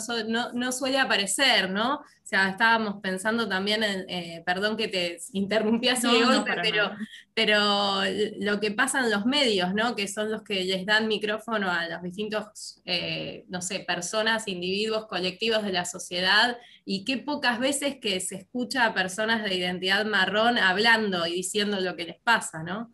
[0.53, 1.95] no, suele aparecer, ¿no?
[1.95, 6.91] O sea, estábamos pensando también en, eh, perdón que te interrumpí así de golpe, pero,
[7.33, 8.01] pero
[8.39, 9.93] lo que pasa en los medios, ¿no?
[9.93, 15.07] Que son los que les dan micrófono a los distintos, eh, no sé, personas, individuos,
[15.07, 20.05] colectivos de la sociedad, y qué pocas veces que se escucha a personas de identidad
[20.05, 22.93] marrón hablando y diciendo lo que les pasa, ¿no?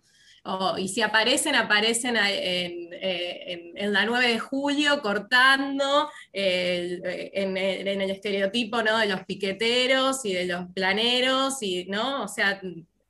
[0.78, 8.82] Y si aparecen, aparecen eh, en, la 9 de julio cortando eh, en, el estereotipo
[8.82, 8.98] ¿no?
[8.98, 12.24] de los piqueteros y de los planeros, y, ¿no?
[12.24, 12.62] O sea,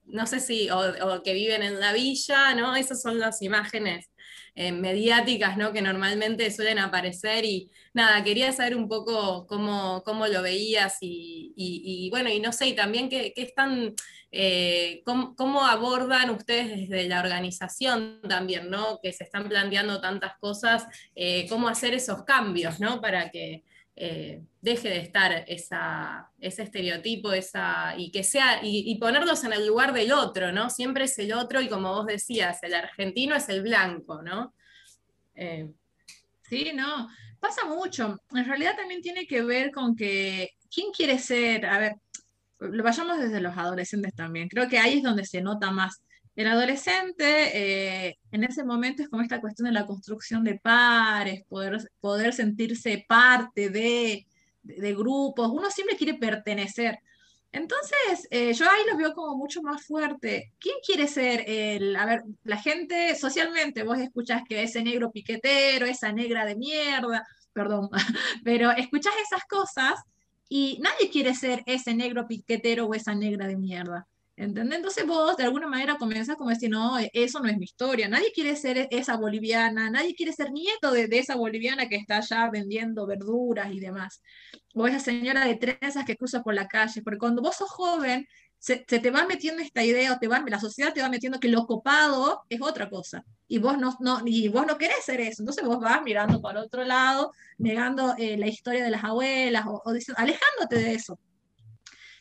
[0.07, 2.75] no sé si, o, que viven en la villa, ¿no?
[2.75, 4.09] Esas son las imágenes
[4.55, 5.71] eh, mediáticas, ¿no?
[5.73, 12.29] Que normalmente suelen aparecer y nada, quería saber un poco cómo, lo veías y, bueno,
[12.29, 13.95] y no sé, y también qué, qué están
[14.31, 18.99] eh, ¿cómo, abordan ustedes desde la organización también, ¿no?
[19.01, 22.99] que se están planteando tantas cosas, eh, cómo hacer esos cambios ¿no?
[22.99, 23.63] para que
[23.99, 29.91] eh, deje de estar ese estereotipo esa, y, que sea, y, ponerlos en el lugar
[29.91, 30.69] del otro, ¿no?
[30.69, 34.53] Siempre es el otro y como vos decías, el argentino es el blanco, ¿no?
[36.43, 38.17] Sí, no, pasa mucho.
[38.31, 41.65] En realidad también tiene que ver con que, ¿quién quiere ser?
[41.65, 41.95] A ver,
[42.59, 44.47] lo vayamos desde los adolescentes también.
[44.47, 46.01] Creo que ahí es donde se nota más.
[46.37, 51.43] El adolescente eh, en ese momento es como esta cuestión de la construcción de pares,
[51.49, 54.27] poder, poder sentirse parte de,
[54.61, 55.49] de, grupos.
[55.49, 56.99] Uno siempre quiere pertenecer.
[57.51, 60.53] Entonces, eh, yo ahí lo veo como mucho más fuerte.
[60.59, 65.87] ¿Quién quiere ser el, a ver, la gente socialmente, vos escuchás que ese negro piquetero,
[65.87, 67.89] esa negra de mierda, perdón,
[68.43, 69.95] pero escuchás esas cosas
[70.49, 74.07] y nadie quiere ser ese negro piquetero o esa negra de mierda.
[74.37, 74.77] ¿Entendés?
[74.77, 78.31] Entonces vos de alguna manera comenzás como decir, no, eso no es mi historia, nadie
[78.31, 83.07] quiere ser esa boliviana, nadie quiere ser nieto de, esa boliviana que está allá vendiendo
[83.07, 84.21] verduras y demás,
[84.75, 88.27] o esa señora de trenzas que cruza por la calle, porque cuando vos sos joven,
[88.59, 91.47] se, te va metiendo esta idea, o te va, la sociedad te va metiendo que
[91.47, 95.41] lo copado es otra cosa, y vos no, no, y vos no querés ser eso,
[95.41, 99.81] entonces vos vas mirando para otro lado, negando eh, la historia de las abuelas, o,
[100.15, 101.19] alejándote de eso.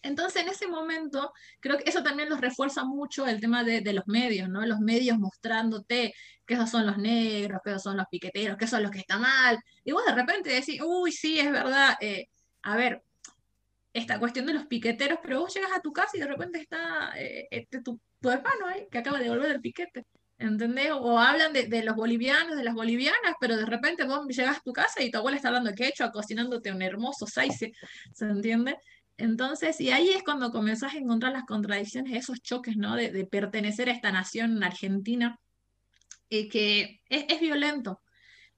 [0.07, 4.07] Entonces, en ese momento, creo que eso también los refuerza mucho el tema de, los
[4.07, 4.64] medios, ¿no?
[4.64, 6.14] Los medios mostrándote
[6.47, 9.01] que esos son los negros, que esos son los piqueteros, que esos son los que
[9.01, 9.59] está mal.
[9.85, 11.97] Y vos de repente decís, uy, sí, es verdad.
[12.01, 12.29] Eh,
[12.62, 13.03] a ver,
[13.92, 17.12] esta cuestión de los piqueteros, pero vos llegas a tu casa y de repente está
[17.19, 20.05] eh, este, tu, tu, hermano ahí que acaba de volver del piquete.
[20.38, 20.90] ¿Entendés?
[20.92, 24.73] O hablan de, los bolivianos, de las bolivianas, pero de repente vos llegas a tu
[24.73, 27.73] casa y tu abuela está hablando quechua, cocinándote un hermoso saice,
[28.12, 28.77] ¿se entiende?
[29.18, 32.96] Entonces, y ahí es cuando comenzás a encontrar las contradicciones, esos choques, ¿no?
[32.96, 35.38] De, pertenecer a esta nación argentina,
[36.29, 38.00] y que es, es violento,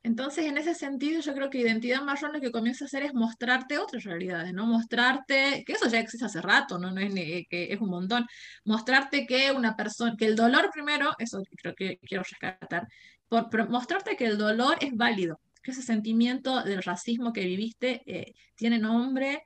[0.03, 3.15] entonces, en ese sentido, yo creo que identidad marrón lo que comienza a hacer es
[3.15, 4.65] mostrarte otras realidades, ¿no?
[4.67, 6.93] Mostrarte, que eso ya existe hace rato, ¿no?
[6.93, 7.13] No es
[7.51, 8.27] que es un montón.
[8.65, 12.89] Mostrarte que una persona, que el dolor primero, eso creo que quiero rescatar,
[13.29, 18.35] por, mostrarte que el dolor es válido, que ese sentimiento del racismo que viviste eh,
[18.55, 19.43] tiene nombre,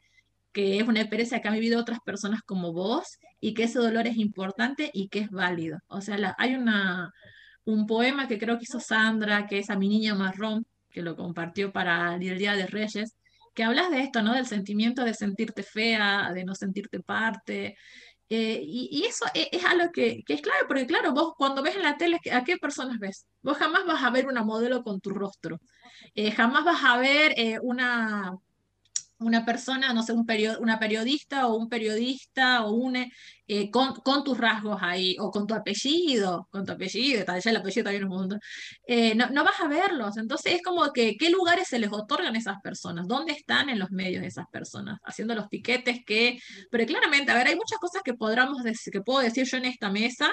[0.53, 4.07] que es una experiencia que han vivido otras personas como vos y que ese dolor
[4.07, 5.79] es importante y que es válido.
[5.88, 7.12] O sea, hay una
[7.65, 11.17] un poema que creo que hizo Sandra, que es a mi niña marrón, que lo
[11.17, 13.17] compartió para el Día de Reyes,
[13.55, 14.35] que hablas de esto, ¿no?
[14.35, 17.77] Del sentimiento de sentirte fea, de no sentirte parte.
[18.29, 21.83] Eh, y, eso e, es, algo que, es claro, porque claro, vos cuando ves en
[21.83, 23.27] la tele, ¿a qué personas ves?
[23.43, 25.61] Vos jamás vas a ver una modelo con tu rostro,
[26.15, 28.33] eh, jamás vas a ver eh, una,
[29.23, 30.27] una persona, no sé, un
[30.61, 35.55] una periodista o un periodista o un, eh, con, tus rasgos ahí, o con tu
[35.55, 38.41] apellido, con tu apellido, tal, ya el apellido también es un montón,
[38.87, 40.17] eh, no, no, vas a verlos.
[40.17, 43.07] Entonces es como que, ¿qué lugares se les otorgan a esas personas?
[43.07, 44.99] ¿Dónde están en los medios esas personas?
[45.05, 46.39] Haciendo los piquetes que,
[46.71, 49.67] pero claramente, a ver, hay muchas cosas que, podamos decir, que puedo decir yo en
[49.67, 50.33] esta mesa,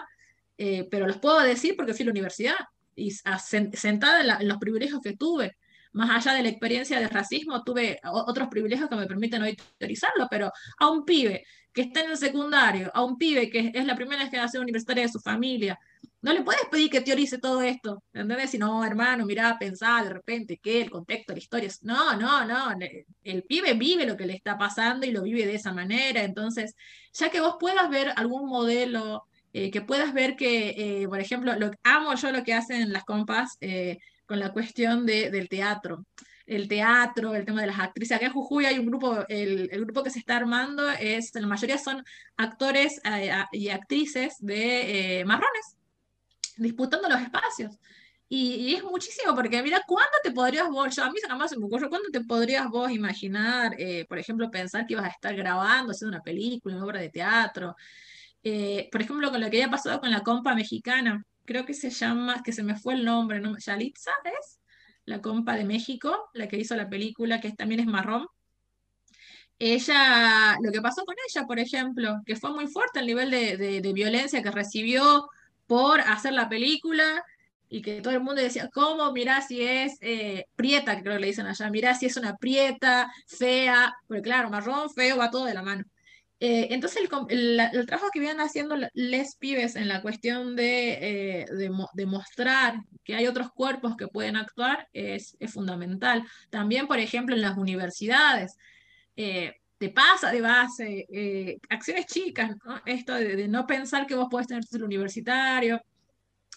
[0.57, 2.55] eh, pero los puedo decir porque fui a la universidad
[2.95, 5.55] y sentada en los privilegios que tuve
[5.91, 10.27] más allá de la experiencia de racismo, tuve otros privilegios que me permiten hoy teorizarlo,
[10.29, 13.95] pero a un pibe que está en el secundario, a un pibe que es la
[13.95, 15.79] primera generación universitaria de su familia,
[16.21, 18.49] no le puedes pedir que teorice todo esto, ¿entendés?
[18.51, 21.69] Si no, hermano, mirá, pensá de repente qué, el contexto, la historia.
[21.81, 22.75] No, no, no,
[23.23, 26.75] el pibe vive lo que le está pasando y lo vive de esa manera, entonces,
[27.13, 31.55] ya que vos puedas ver algún modelo, eh, que puedas ver que, eh, por ejemplo,
[31.55, 36.05] lo, amo yo lo que hacen las compas eh, con la cuestión de, del teatro
[36.45, 38.17] el teatro, el tema de las actrices.
[38.17, 41.45] Acá en Jujuy hay un grupo, el, el grupo que se está armando, es, la
[41.45, 42.03] mayoría son
[42.37, 42.99] actores
[43.51, 45.77] y actrices de marrones,
[46.57, 47.77] disputando los espacios.
[48.27, 51.87] Y, es muchísimo, porque mira, ¿cuándo te podrías vos, yo a mí jamás me ocurre,
[51.87, 56.15] ¿cuándo te podrías vos imaginar, eh, por ejemplo, pensar que ibas a estar grabando, haciendo
[56.15, 57.75] una película, una obra de teatro?
[58.41, 61.89] Eh, por ejemplo, con lo que había pasado con la compa mexicana, creo que se
[61.89, 63.57] llama, que se me fue el nombre, ¿no?
[63.57, 64.59] Yalitza es
[65.05, 68.27] la compa de México, la que hizo la película, que también es marrón.
[69.57, 73.91] Ella, lo que pasó con ella, por ejemplo, que fue muy fuerte el nivel de,
[73.95, 75.27] violencia que recibió
[75.65, 77.25] por hacer la película
[77.67, 79.11] y que todo el mundo decía, ¿cómo?
[79.11, 83.11] Mirá si es eh, prieta, creo que le dicen allá, mirá si es una prieta,
[83.25, 85.83] fea, porque claro, marrón, feo, va todo de la mano.
[86.41, 92.75] Eh, entonces el, trabajo que vienen haciendo les pibes en la cuestión de, eh, mostrar
[93.03, 96.23] que hay otros cuerpos que pueden actuar es, fundamental.
[96.49, 98.55] También, por ejemplo, en las universidades
[99.79, 102.51] te pasa de base, eh, acciones chicas,
[102.85, 105.81] esto de, no pensar que vos podés tener título universitario.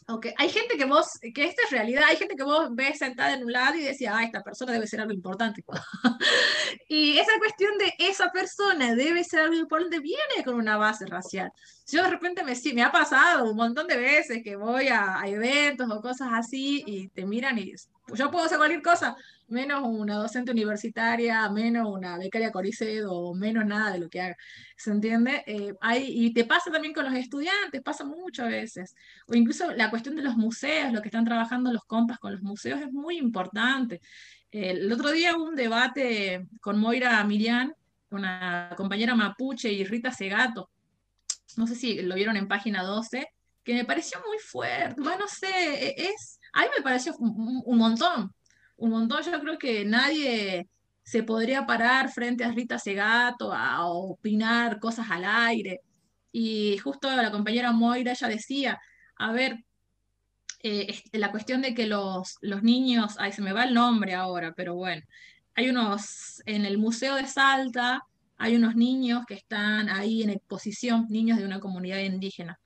[0.07, 3.35] Aunque hay gente que vos, que esta es realidad, hay gente que vos ves sentada
[3.35, 5.65] en un lado y decía, ah, esta persona debe ser algo importante.
[6.89, 11.53] y esa cuestión de esa persona debe ser algo importante viene con una base racial.
[11.87, 15.29] Yo de repente me, me ha pasado un montón de veces que voy a, a
[15.29, 17.73] eventos o cosas así y te miran y
[18.09, 19.17] yo puedo hacer cualquier cosa,
[19.49, 24.37] menos una docente universitaria, menos una becaria Coricedo, menos nada de lo que haga.
[24.77, 25.45] ¿Se entiende?
[25.47, 28.95] Eh, hay, y te pasa también con los estudiantes, pasa muchas veces.
[29.29, 32.43] O incluso la cuestión de los museos, lo que están trabajando los compas con los
[32.43, 34.01] museos es muy importante.
[34.51, 37.73] el otro día hubo un debate con Moira Miriam,
[38.11, 40.71] una compañera mapuche y Rita Segato.
[41.57, 43.29] No sé si lo vieron en página 12,
[43.65, 45.01] que me pareció muy fuerte.
[45.01, 48.35] Bueno, no sé, e, es, a mí me pareció un montón,
[48.77, 49.23] un montón.
[49.23, 50.69] Yo creo que nadie
[51.03, 55.81] se podría parar frente a Rita Segato a, opinar cosas al aire.
[56.33, 58.81] Y justo la compañera Moira ya decía,
[59.17, 59.65] a ver,
[60.63, 64.55] eh, la cuestión de que los, los niños, ay, se me va el nombre ahora,
[64.57, 65.03] pero bueno,
[65.55, 68.03] hay unos, en el Museo de Salta,
[68.39, 72.59] hay unos niños que están ahí en exposición, niños de una comunidad indígena.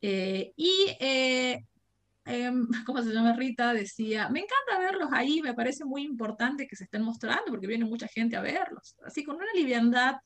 [0.00, 1.64] Eh, y eh,
[2.28, 3.72] Em, ¿cómo se llama Rita?
[3.72, 7.86] Decía, me encanta verlos ahí, me parece muy importante que se estén mostrando porque viene
[7.86, 10.16] mucha gente a verlos, así con una liviandad,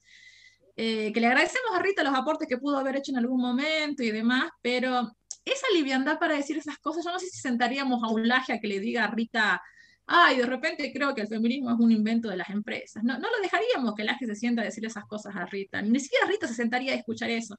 [0.74, 4.02] eh, que le agradecemos a Rita los aportes que pudo haber hecho en algún momento
[4.02, 5.12] y demás, pero
[5.44, 8.58] esa liviandad para decir esas cosas, yo no sé si sentaríamos a un laje a
[8.58, 9.62] que le diga a Rita,
[10.06, 13.02] ay, de repente creo que el feminismo es un invento de las empresas.
[13.04, 16.00] No, no lo dejaríamos que Laje se sienta a decir esas cosas a Rita, ni
[16.00, 17.56] siquiera Rita se sentaría a escuchar eso.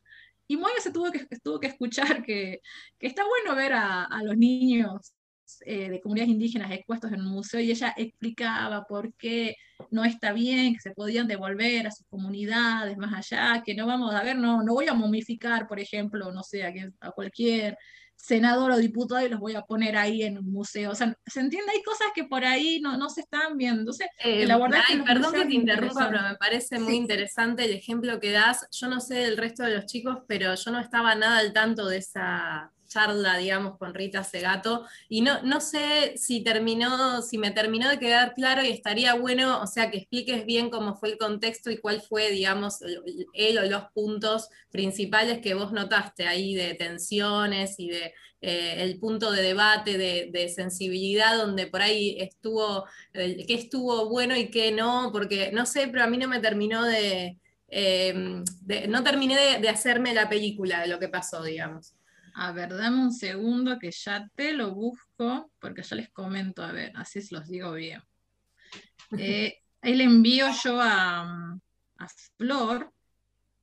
[0.48, 2.62] Y Moya se tuvo que, escuchar que,
[3.00, 5.14] está bueno ver a, a los niños
[5.66, 9.56] eh, de comunidades indígenas expuestos en un museo y ella explicaba por qué
[9.92, 14.16] no está bien, que se podían devolver a sus comunidades más allá, que no vamos
[14.16, 17.78] a ver, no, no voy a momificar, por ejemplo, no sé, a, a cualquier
[18.24, 20.92] senador o diputado y los voy a poner ahí en un museo.
[20.92, 21.74] O sea, ¿se entiende?
[21.74, 23.82] Hay cosas que por ahí no, no se están viendo.
[23.82, 24.48] Entonces, eh,
[25.06, 28.66] perdón que te interrumpa, pero me parece muy interesante el ejemplo que das.
[28.72, 31.86] Yo no sé del resto de los chicos, pero yo no estaba nada al tanto
[31.88, 37.52] de esa charla, digamos, con Rita Segato, y no, no sé si terminó, si me
[37.52, 41.18] terminó de quedar claro y estaría bueno, o sea, que expliques bien cómo fue el
[41.18, 42.80] contexto y cuál fue, digamos,
[43.34, 49.00] él o los puntos principales que vos notaste ahí de tensiones y de eh, el
[49.00, 55.12] punto de debate, de, sensibilidad, donde por ahí estuvo, qué estuvo bueno y qué no,
[55.14, 57.40] porque no sé, pero a mí no me terminó de...
[57.76, 58.14] Eh,
[58.88, 61.96] no terminé de hacerme la película de lo que pasó, digamos.
[62.36, 66.72] A ver, dame un segundo que ya te lo busco, porque ya les comento, a
[66.72, 68.02] ver, así se los digo bien.
[69.18, 71.58] Eh, ahí le envío yo a,
[72.38, 72.92] Flor.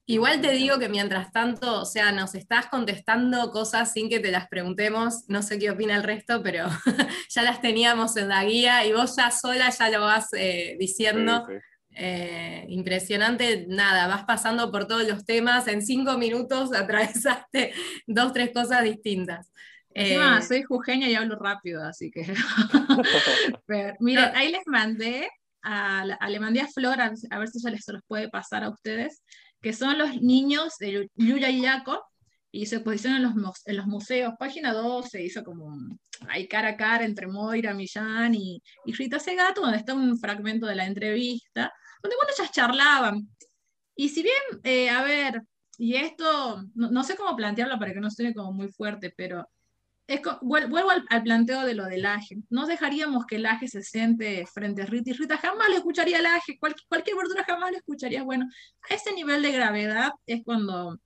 [0.06, 4.30] Igual te digo que mientras tanto, o sea, nos estás contestando cosas sin que te
[4.30, 6.66] las preguntemos, no sé qué opina el resto, pero
[7.28, 11.46] ya las teníamos en la guía y vos ya sola ya lo vas eh, diciendo.
[11.92, 17.72] Eh, impresionante, nada, vas pasando por todos los temas, en cinco minutos atravesaste
[18.06, 19.50] dos, tres cosas distintas.
[19.92, 22.22] Eh, soy jujeña y hablo rápido, así que...
[24.00, 25.28] miren, ahí les mandé,
[25.62, 29.22] a, le mandé a Flor, a, ver si ya les los puede pasar a ustedes,
[29.60, 32.04] que son los niños de Yuya y Yaco,
[32.52, 34.34] y se posiciona en los, en los museos.
[34.38, 35.76] Página 2 se hizo como
[36.28, 40.66] hay cara a cara entre Moira Millán y, y Rita Segato, donde está un fragmento
[40.66, 41.72] de la entrevista,
[42.02, 43.28] donde bueno, ellas charlaban.
[43.94, 45.42] Y si bien, eh, a ver,
[45.78, 49.48] y esto, no, sé cómo plantearlo para que no suene como muy fuerte, pero
[50.06, 52.36] es, vuelvo al, planteo de lo del Aje.
[52.50, 56.18] No dejaríamos que el Aje se siente frente a Rita y Rita jamás le escucharía
[56.18, 58.22] el Aje, cualquier, cualquier verdura jamás le escucharía.
[58.22, 58.46] Bueno,
[58.90, 60.98] a ese nivel de gravedad es cuando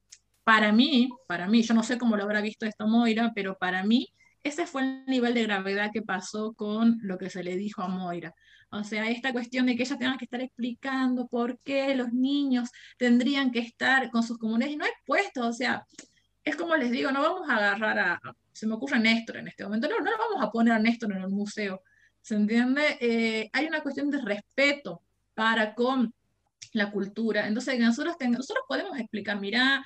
[0.45, 3.83] para mí, para mí, yo no sé cómo lo habrá visto esto Moira, pero para
[3.85, 4.09] mí
[4.43, 7.89] ese fue el nivel de gravedad que pasó con lo que se le dijo a
[7.89, 8.35] Moira.
[8.75, 12.71] O sea, esta cuestión de que ella tenga que estar explicando por qué los niños
[12.99, 15.87] tendrían que estar con sus comunidades y no hay puesto, o sea,
[16.43, 18.21] es como les digo, no vamos a agarrar a,
[18.53, 21.23] se me ocurre Néstor en este momento, no, no vamos a poner a Néstor en
[21.23, 21.83] el museo,
[22.21, 22.99] ¿se entiende?
[23.01, 25.03] Eh, hay una cuestión de respeto
[25.35, 26.13] para con
[26.73, 29.85] la cultura, entonces nosotros, nosotros podemos explicar, mira,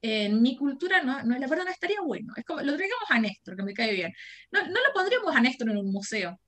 [0.00, 2.32] en mi cultura no, no, la verdad no estaría bueno.
[2.34, 4.10] Es como, lo traigamos a Néstor, que me cae bien.
[4.50, 6.40] No, no lo pondríamos a Néstor en un museo.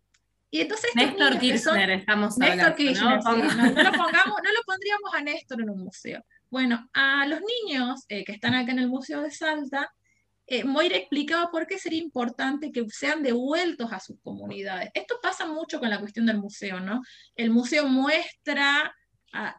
[0.54, 3.36] Y entonces Néstor Kirchner, estamos Néstor Kirchner, ¿no?
[3.36, 6.22] no, lo pongamos, no lo pondríamos a Néstor en un museo.
[6.50, 9.90] Bueno, a los niños eh, que están acá en el Museo de Salta,
[10.46, 14.90] eh, Moira explicaba por qué sería importante que sean devueltos a sus comunidades.
[14.92, 17.00] Esto pasa mucho con la cuestión del museo, ¿no?
[17.34, 18.94] El museo muestra
[19.32, 19.56] a,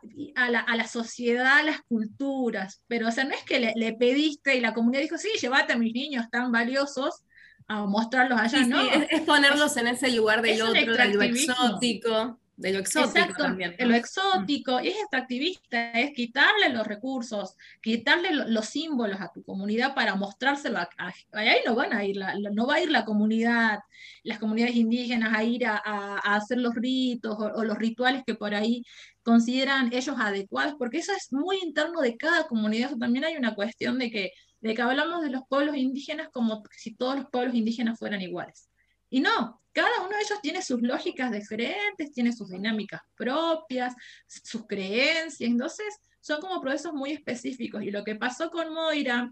[0.75, 4.75] la, sociedad, a las culturas, pero o sea, no es que le, pediste y la
[4.75, 7.23] comunidad dijo, sí, llévate a mis niños tan valiosos
[7.67, 8.81] a mostrarlos allá, ¿no?
[8.81, 13.75] es, ponerlos en ese lugar del otro, del exótico de lo exótico también.
[13.79, 19.95] lo exótico, y es extractivista, es quitarle los recursos, quitarle los símbolos a tu comunidad
[19.95, 20.89] para mostrárselo a,
[21.31, 22.19] ahí no van a ir,
[22.53, 23.79] no va a ir la comunidad,
[24.23, 28.85] las comunidades indígenas a ir a, hacer los ritos o, los rituales que por ahí
[29.23, 33.97] consideran ellos adecuados, porque eso es muy interno de cada comunidad, también hay una cuestión
[33.97, 34.31] de que,
[34.63, 38.69] de que hablamos de los pueblos indígenas como si todos los pueblos indígenas fueran iguales.
[39.09, 43.93] Y no, cada uno de ellos tiene sus lógicas diferentes, tiene sus dinámicas propias,
[44.25, 47.83] sus creencias, entonces son como procesos muy específicos.
[47.83, 49.29] Y lo que pasó con Moira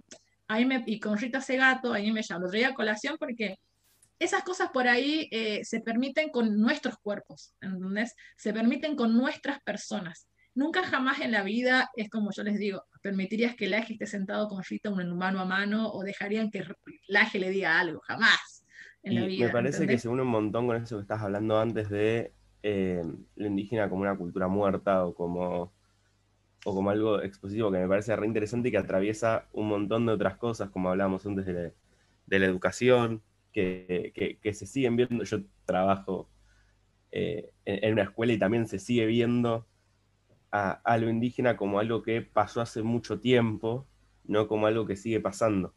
[0.49, 3.57] ahí me, y con Rita Segato, ahí me llamó, traía colación porque
[4.19, 8.13] esas cosas por ahí eh, se permiten con nuestros cuerpos, ¿entendés?
[8.35, 10.27] Se permiten con nuestras personas.
[10.53, 14.47] Nunca jamás en la vida, es como yo les digo, permitirías que Laje esté sentado
[14.47, 16.63] con Rita un mano a mano o dejarían que
[17.07, 18.61] Laje le diga algo, jamás
[19.03, 22.33] me parece que se une un montón con eso que estás hablando antes de
[22.63, 23.01] eh,
[23.35, 25.73] lo indígena como una cultura muerta o como,
[26.65, 30.13] o como algo expositivo que me parece re interesante y que atraviesa un montón de
[30.13, 31.73] otras cosas, como hablábamos antes de,
[32.27, 35.23] la, educación, que, se siguen viendo.
[35.23, 36.29] Yo trabajo
[37.11, 39.65] eh, en, una escuela y también se sigue viendo
[40.51, 43.87] a, a, lo indígena como algo que pasó hace mucho tiempo,
[44.25, 45.73] no como algo que sigue pasando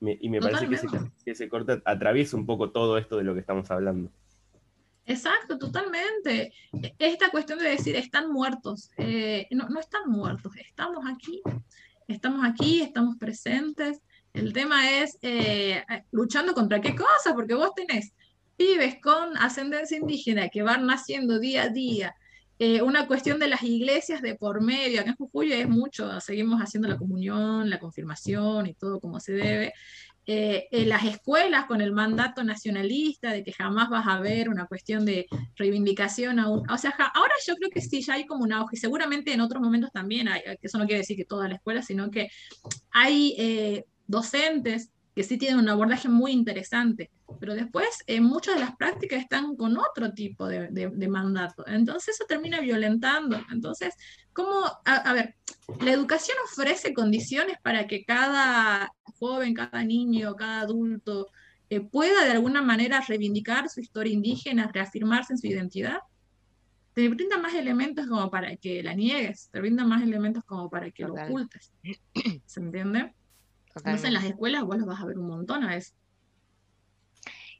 [0.00, 0.74] y me parece que
[1.30, 4.10] ese, que corte atraviesa un poco todo esto de lo que estamos hablando.
[5.06, 6.52] Exacto, totalmente.
[6.98, 11.42] Esta cuestión de decir están muertos, eh, no, no están muertos, estamos aquí,
[12.08, 14.00] estamos aquí, estamos presentes.
[14.32, 18.14] El tema es eh, luchando contra qué cosa, porque vos tenés
[18.56, 22.14] pibes con ascendencia indígena que van naciendo día a día,
[22.58, 26.60] eh, una cuestión de las iglesias de por medio, acá en Jujuy es mucho, seguimos
[26.60, 29.72] haciendo la comunión, la confirmación y todo como se debe.
[30.26, 34.64] Eh, en las escuelas con el mandato nacionalista de que jamás vas a ver una
[34.66, 36.62] cuestión de reivindicación aún.
[36.70, 39.62] O sea, ahora yo creo que sí, ya hay como un auge, seguramente en otros
[39.62, 42.30] momentos también hay, eso no quiere decir que toda la escuela, sino que
[42.90, 48.60] hay eh, docentes que sí tienen un abordaje muy interesante, pero después eh, muchas de
[48.60, 51.64] las prácticas están con otro tipo de, de, mandato.
[51.68, 53.40] Entonces eso termina violentando.
[53.52, 53.94] Entonces,
[54.32, 54.66] ¿cómo?
[54.84, 55.36] A, ver,
[55.80, 61.28] la educación ofrece condiciones para que cada joven, cada niño, cada adulto
[61.70, 65.98] eh, pueda de alguna manera reivindicar su historia indígena, reafirmarse en su identidad.
[66.92, 70.90] Te brinda más elementos como para que la niegues, te brinda más elementos como para
[70.90, 71.72] que lo ocultes.
[72.46, 73.12] ¿Se entiende?
[73.76, 75.94] Entonces en las escuelas vos los vas a ver un montón a veces.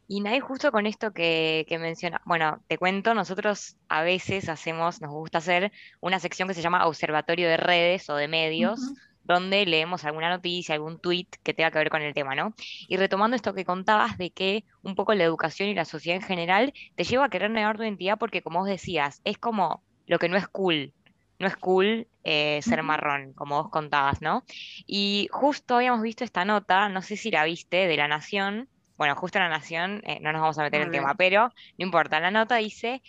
[0.06, 5.10] Y nadie justo con esto que, menciona, bueno, te cuento, nosotros a veces hacemos, nos
[5.10, 8.80] gusta hacer una sección que se llama Observatorio de Redes o de Medios,
[9.22, 12.54] donde leemos alguna noticia, algún tweet que tenga que ver con el tema, ¿no?
[12.86, 16.26] Y retomando esto que contabas de que un poco la educación y la sociedad en
[16.26, 20.18] general te lleva a querer negar tu identidad porque, como vos decías, es como lo
[20.18, 20.92] que no es cool,
[21.38, 24.44] no es cool eh, ser marrón, como vos contabas, ¿no?
[24.86, 28.68] Y justo habíamos visto esta nota, no sé si la viste, de La Nación.
[28.96, 31.84] Bueno, justo La Nación, eh, no nos vamos a meter en el tema, pero no
[31.84, 32.20] importa.
[32.20, 33.02] La nota dice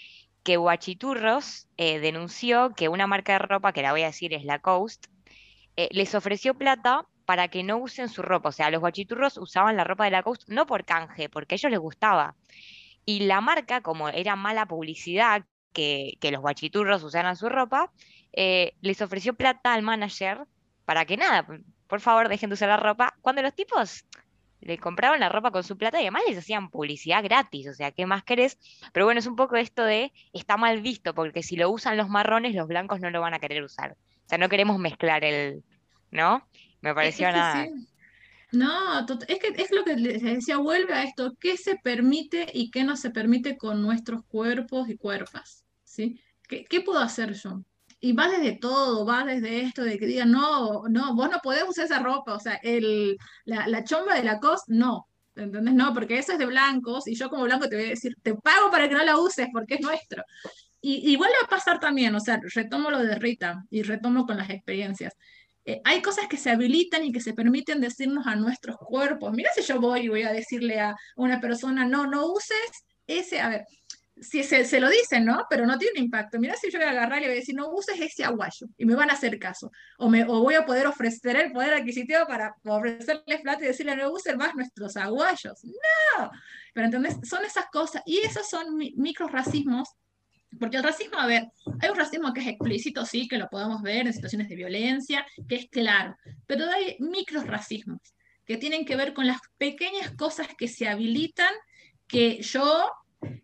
[0.44, 4.44] que Guachiturros eh, denunció que una marca de ropa, que la voy a decir es
[4.44, 5.08] La Coast,
[5.92, 8.50] les ofreció plata para que no usen su ropa.
[8.50, 11.58] O sea, los guachiturros usaban la ropa de la Coast no por canje, porque a
[11.58, 12.36] ellos les gustaba.
[13.06, 17.92] Y la marca, como era mala publicidad que, los guachiturros usaran su ropa,
[18.36, 20.46] eh, les ofreció plata al manager
[20.84, 21.48] para que nada,
[21.88, 23.16] por favor, dejen de usar la ropa.
[23.22, 24.06] Cuando los tipos
[24.62, 27.92] le compraban la ropa con su plata y además les hacían publicidad gratis, o sea,
[27.92, 28.58] ¿qué más querés?
[28.92, 32.10] Pero bueno, es un poco esto de, está mal visto, porque si lo usan los
[32.10, 33.92] marrones, los blancos no lo van a querer usar.
[33.94, 35.64] O sea, no queremos mezclar el,
[36.12, 36.48] ¿no?
[36.82, 37.68] Me pareció nada.
[38.52, 42.72] No, es que es lo que les decía, vuelve a esto, ¿qué se permite y
[42.72, 45.66] qué no se permite con nuestros cuerpos y cuerpas?
[45.84, 46.22] ¿sí?
[46.48, 47.64] ¿Qué, qué puedo hacer yo?
[48.00, 51.64] Y va desde todo, va desde esto de que digan, no, no, vos no podés
[51.68, 55.74] usar esa ropa, o sea, el, la, la chomba de la cos, no, ¿entendés?
[55.74, 58.36] No, porque eso es de blancos y yo como blanco te voy a decir, te
[58.36, 60.24] pago para que no la uses porque es nuestro.
[60.82, 64.38] Y igual va a pasar también, o sea, retomo lo de Rita y retomo con
[64.38, 65.14] las experiencias.
[65.66, 69.34] Eh, hay cosas que se habilitan y que se permiten decirnos a nuestros cuerpos.
[69.34, 73.40] Mira si yo voy y voy a decirle a una persona, no, no uses ese,
[73.40, 73.66] a ver,
[74.20, 75.46] si se, lo dicen, ¿no?
[75.50, 76.40] Pero no tiene impacto.
[76.40, 78.86] Mira si yo voy a agarrar y voy a decir, no uses ese aguayo, y
[78.86, 79.72] me van a hacer caso.
[79.98, 83.96] O, me, o voy a poder ofrecer el poder adquisitivo para ofrecerles plata y decirle,
[83.96, 85.64] no usen más nuestros aguayos.
[85.64, 86.32] No.
[86.74, 89.90] Pero entonces son esas cosas, y esos son micro racismos,
[90.60, 91.48] porque el racismo, a ver,
[91.82, 95.26] hay un racismo que es explícito, sí, que lo podemos ver en situaciones de violencia,
[95.50, 96.16] que es claro,
[96.48, 98.00] pero hay micro racismos
[98.46, 101.52] que tienen que ver con las pequeñas cosas que se habilitan
[102.08, 102.90] que yo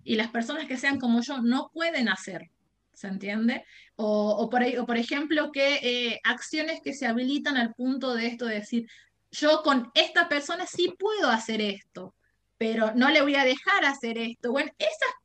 [0.04, 2.50] y las personas que sean como yo no pueden hacer.
[2.94, 3.66] ¿Se entiende?
[3.96, 8.88] O, por, ejemplo, que eh, acciones que se habilitan al punto de esto de decir,
[9.32, 12.16] yo con esta persona sí puedo hacer esto,
[12.58, 14.52] pero no le voy a dejar hacer esto.
[14.52, 14.72] Bueno,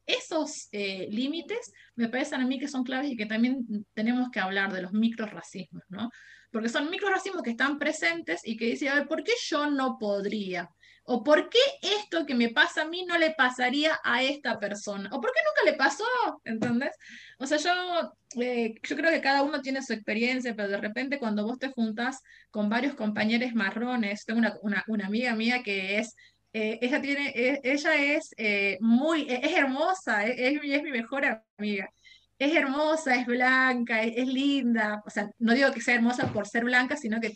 [0.07, 4.40] esos eh, límites me parecen a mí que son claves y que también tenemos que
[4.40, 6.11] hablar de los microracismos, ¿no?
[6.50, 9.98] Porque son microracismos que están presentes y que dicen, a ver, ¿por qué yo no
[9.98, 10.70] podría?
[11.09, 15.09] ¿O por qué esto que me pasa a mí no le pasaría a esta persona?
[15.12, 16.04] ¿O por qué nunca le pasó?
[16.44, 16.92] ¿Entendés?
[17.38, 21.18] O sea, yo, eh, yo creo que cada uno tiene su experiencia, pero de repente
[21.18, 26.14] cuando vos te juntas con varios compañeros marrones, tengo una, una, amiga mía que es
[26.52, 30.90] eh, ella tiene, e, ella es eh, muy, e, es hermosa, e, es, es, mi
[30.90, 31.24] mejor
[31.59, 31.90] amiga.
[32.38, 35.02] Es hermosa, es blanca, es, linda.
[35.07, 37.34] O sea, no digo que sea hermosa por ser blanca, sino que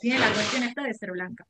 [0.00, 1.44] tiene la cuestión esta de ser blanca.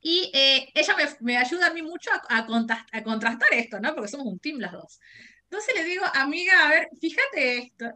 [0.00, 3.94] Y eh, ella me, ayuda a mí mucho a, a, contrastar esto, ¿no?
[3.94, 5.00] Porque somos un team las dos.
[5.44, 7.86] Entonces le digo, amiga, a ver, fíjate esto.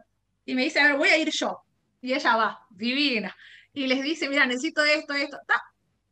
[0.45, 1.61] Y me dice, a ver, voy a ir yo.
[2.01, 3.35] Y ella va, divina.
[3.73, 5.37] Y les dice, mira, necesito esto, esto.
[5.47, 5.61] Ta,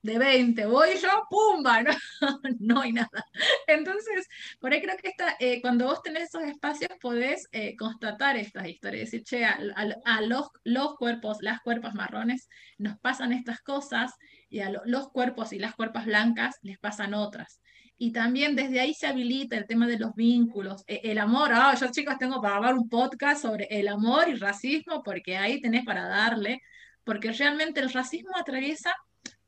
[0.02, 1.84] de 20, voy yo, ¡pumba!
[1.84, 1.92] No,
[2.60, 3.26] no hay nada.
[3.68, 4.28] Entonces,
[4.60, 8.68] por ahí creo que esta, eh, cuando vos tenés esos espacios podés eh, constatar estas
[8.68, 14.14] historias, decir, che, a, los, los, cuerpos, las cuerpos marrones nos pasan estas cosas
[14.50, 17.62] y a los cuerpos y las cuerpas blancas les pasan otras.
[17.98, 21.52] Y también desde ahí se habilita el tema de los vínculos, e, el amor.
[21.54, 25.60] Ah, yo chicos tengo para grabar un podcast sobre el amor y racismo porque ahí
[25.60, 26.62] tenés para darle,
[27.04, 28.94] porque realmente el racismo atraviesa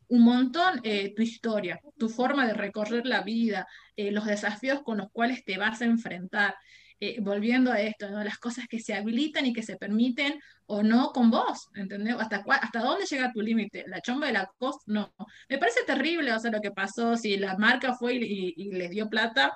[0.09, 4.97] un montón eh, tu historia, tu forma de recorrer la vida, eh, los desafíos con
[4.97, 6.55] los cuales te vas a enfrentar.
[7.03, 11.11] Eh, volviendo a esto, las cosas que se habilitan y que se permiten o no
[11.11, 12.13] con vos, ¿entendés?
[12.19, 13.85] ¿Hasta, hasta dónde llega tu límite?
[13.87, 15.11] La chomba de la costa, no.
[15.49, 19.09] Me parece terrible, o sea, lo que pasó, si la marca fue y, les dio
[19.09, 19.51] plata,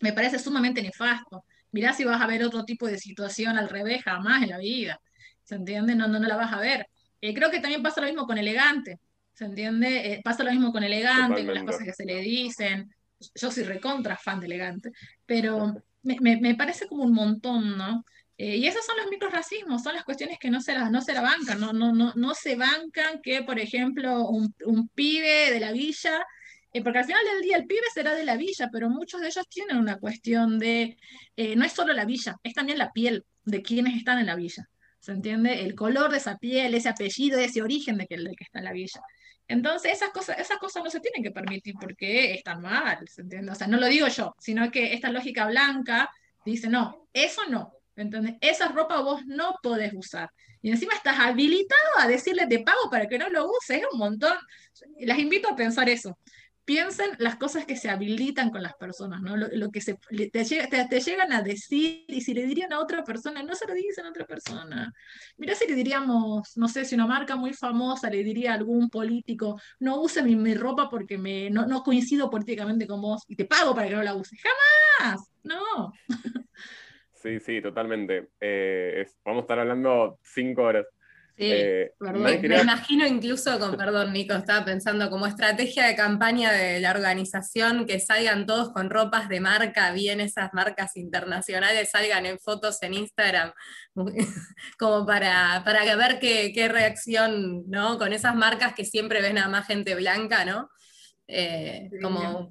[0.00, 1.46] me parece sumamente nefasto.
[1.70, 5.00] Mirá si vas a ver otro tipo de situación al revés, jamás en la vida,
[5.44, 5.94] ¿se entiende?
[5.94, 6.86] No, no, no la vas a ver.
[7.22, 9.00] creo que también pasa lo mismo con elegante.
[9.32, 10.12] ¿Se entiende?
[10.12, 12.94] Eh, pasa lo mismo con elegante, con las cosas que se le dicen.
[13.34, 14.90] Yo soy recontra fan de elegante,
[15.24, 15.72] pero
[16.02, 18.04] me, parece como un montón, ¿no?
[18.38, 21.12] Eh, y esos son los microracismos, son las cuestiones que no se, las, no se
[21.12, 25.72] la bancan, no, no, no, no se bancan que, por ejemplo, un, pibe de la
[25.72, 26.24] villa,
[26.72, 29.28] eh, porque al final del día el pibe será de la villa, pero muchos de
[29.28, 30.96] ellos tienen una cuestión de,
[31.56, 34.68] no es solo la villa, es también la piel de quienes están en la villa.
[34.98, 35.62] ¿Se entiende?
[35.62, 38.66] El color de esa piel, ese apellido, ese origen de que, de que está en
[38.66, 39.00] la villa.
[39.48, 43.52] Entonces, esas cosas, esas cosas no se tienen que permitir porque están mal, ¿se entiende?
[43.52, 46.10] O sea, no lo digo yo, sino que esta lógica blanca
[46.44, 48.36] dice, no, eso no, ¿entendés?
[48.40, 50.30] Esa ropa vos no podés usar.
[50.62, 53.98] Y encima estás habilitado a decirle te pago para que no lo uses, es un
[53.98, 54.36] montón.
[55.00, 56.16] Las invito a pensar eso
[56.64, 59.36] piensen las cosas que se habilitan con las personas, ¿no?
[59.36, 59.98] Lo, que se,
[60.30, 63.74] te, te, llegan a decir y si le dirían a otra persona, no se lo
[63.74, 64.92] dicen a otra persona.
[65.36, 68.90] Mira si le diríamos, no sé, si una marca muy famosa le diría a algún
[68.90, 73.44] político, no use mi, ropa porque me, no, no, coincido políticamente con vos y te
[73.44, 74.40] pago para que no la uses.
[74.40, 75.32] ¡Jamás!
[75.42, 75.92] No.
[77.22, 78.30] Sí, sí, totalmente.
[78.40, 80.86] Eh, vamos a estar hablando cinco horas.
[81.36, 86.90] Eh, me, imagino incluso, con perdón Nico, estaba pensando como estrategia de campaña de la
[86.90, 92.82] organización que salgan todos con ropas de marca, bien esas marcas internacionales, salgan en fotos
[92.82, 93.52] en Instagram,
[94.78, 97.98] como para, para ver qué, qué, reacción, ¿no?
[97.98, 100.70] Con esas marcas que siempre ven a más gente blanca, ¿no?
[101.26, 102.48] Eh, como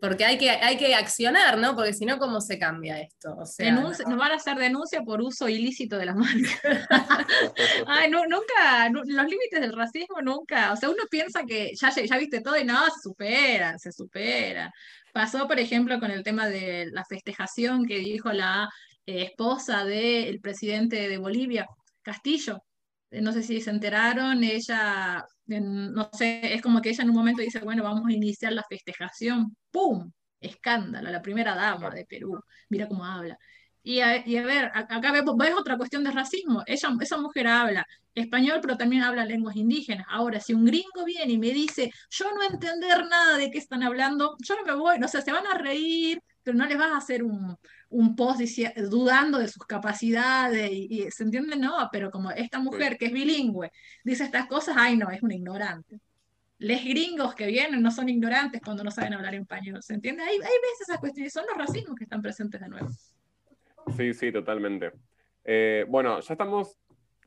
[0.00, 1.74] porque hay que, hay que accionar, ¿no?
[1.74, 3.34] Porque si no, ¿cómo se cambia esto?
[3.36, 6.60] O sea, Nos van a hacer denuncia por uso ilícito de las marcas.
[7.86, 12.18] Ay, no, nunca, los límites del racismo nunca, o sea, uno piensa que ya, ya
[12.18, 14.72] viste todo y no, se supera, se supera.
[15.12, 18.68] Pasó, por ejemplo, con el tema de la festejación que dijo la
[19.06, 21.66] eh, esposa del presidente de Bolivia,
[22.02, 22.62] Castillo,
[23.10, 27.16] eh, no sé si se enteraron, ella, no sé, es como que ella en un
[27.16, 30.10] momento dice, bueno, vamos a iniciar la festejación, ¡pum!
[30.40, 33.36] Escándalo, la primera dama de Perú, mira cómo habla.
[33.82, 36.62] Y a, ver, acá ves, otra cuestión de racismo.
[36.66, 40.06] Ella, esa mujer habla español, pero también habla lenguas indígenas.
[40.10, 43.82] Ahora, si un gringo viene y me dice, yo no entender nada de qué están
[43.82, 46.92] hablando, yo no me voy, no sé, se van a reír, pero no les vas
[46.92, 47.56] a hacer un,
[47.90, 48.40] un post
[48.90, 53.70] dudando de sus capacidades y, se entiende, no, pero como esta mujer que es bilingüe
[54.04, 56.00] dice estas cosas, ay no, es un ignorante.
[56.58, 60.22] Les gringos que vienen no son ignorantes cuando no saben hablar español, ¿se entiende?
[60.22, 62.88] Hay, hay veces esas cuestiones, son los racismos que están presentes de nuevo.
[63.96, 64.92] Sí, sí, totalmente.
[65.44, 66.76] Eh, bueno, ya estamos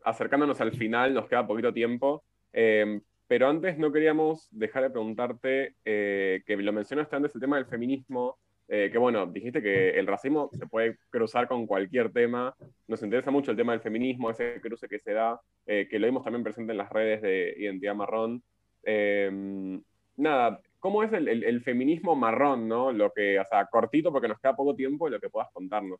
[0.03, 5.75] acercándonos al final, nos queda poquito tiempo, eh, pero antes no queríamos dejar de preguntarte,
[5.85, 8.37] eh, que lo mencionaste antes, el tema del feminismo,
[8.73, 12.55] eh, que bueno, dijiste que el racismo se puede cruzar con cualquier tema.
[12.87, 16.07] Nos interesa mucho el tema del feminismo, ese cruce que se da, eh, que lo
[16.07, 18.41] vimos también presente en las redes de Identidad Marrón.
[18.83, 19.83] Em,
[20.15, 22.93] nada, ¿cómo es el, feminismo marrón, no?
[22.93, 25.99] Lo que, o sea, cortito porque nos queda poco tiempo y lo que puedas contarnos.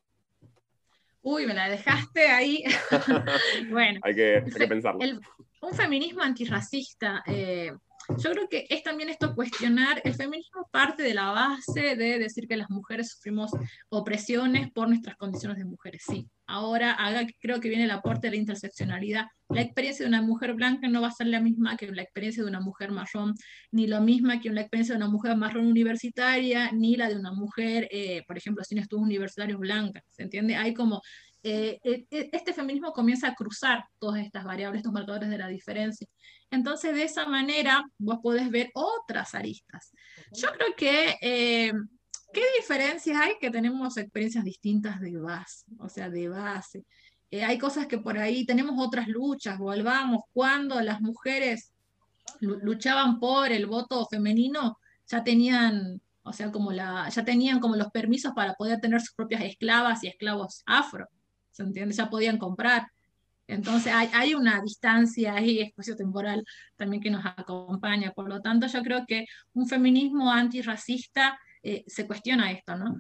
[1.23, 2.63] Uy, me la dejaste ahí.
[3.69, 3.99] bueno.
[4.01, 5.01] hay, que, pensarlo.
[5.61, 7.21] un feminismo antirracista.
[7.27, 7.73] Eh,
[8.17, 12.47] yo creo que es también esto cuestionar, el feminismo parte de la base de decir
[12.47, 13.51] que las mujeres sufrimos
[13.89, 16.27] opresiones por nuestras condiciones de mujeres, sí.
[16.47, 19.27] Ahora haga, creo que viene el aporte de la interseccionalidad.
[19.49, 22.43] La experiencia de una mujer blanca no va a ser la misma que la experiencia
[22.43, 23.35] de una mujer marrón,
[23.71, 27.31] ni lo misma que la experiencia de una mujer marrón universitaria, ni la de una
[27.31, 30.03] mujer, eh, por ejemplo, sin estudios universitarios blanca.
[30.09, 30.55] ¿Se entiende?
[30.57, 31.01] Hay como
[31.43, 36.07] eh, eh, este feminismo comienza a cruzar todas estas variables, estos marcadores de la diferencia.
[36.51, 39.91] Entonces, de esa manera, vos podés ver otras aristas.
[40.33, 41.73] Yo creo que, eh,
[42.31, 43.33] ¿qué diferencias hay?
[43.39, 46.85] Que tenemos experiencias distintas de base, o sea, de base.
[47.31, 51.71] hay cosas que por ahí tenemos otras luchas, volvamos, cuando las mujeres
[52.41, 54.77] luchaban por el voto femenino,
[55.07, 59.13] ya tenían, o sea, como la, ya tenían como los permisos para poder tener sus
[59.15, 61.07] propias esclavas y esclavos afro.
[61.51, 61.93] ¿Se entiende?
[61.93, 62.87] Ya podían comprar.
[63.47, 66.43] Entonces hay, hay una distancia ahí espacio-temporal
[66.77, 68.11] también que nos acompaña.
[68.11, 72.95] Por lo tanto, yo creo que un feminismo antirracista eh, se cuestiona esto, ¿no?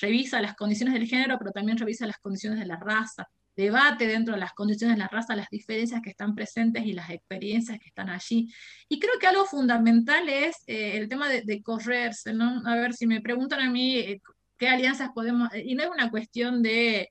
[0.00, 3.28] Revisa las condiciones del género, pero también revisa las condiciones de la raza.
[3.56, 7.10] Debate dentro de las condiciones de la raza las diferencias que están presentes y las
[7.10, 8.52] experiencias que están allí.
[8.88, 12.62] Y creo que algo fundamental es eh, el tema de, correrse, ¿no?
[12.66, 14.20] A ver, si me preguntan a mí eh,
[14.58, 17.10] qué alianzas podemos, y no es una cuestión de eh,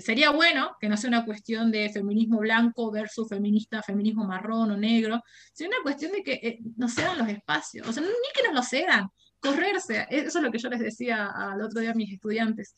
[0.00, 4.76] sería bueno que no sea una cuestión de feminismo blanco versus feminista, feminismo marrón o
[4.76, 5.22] negro,
[5.52, 8.54] sino una cuestión de que eh, nos cedan los espacios, o sea, ni que nos
[8.54, 9.08] lo cedan,
[9.40, 12.74] correrse, eso es lo que yo les decía al otro día a mis estudiantes.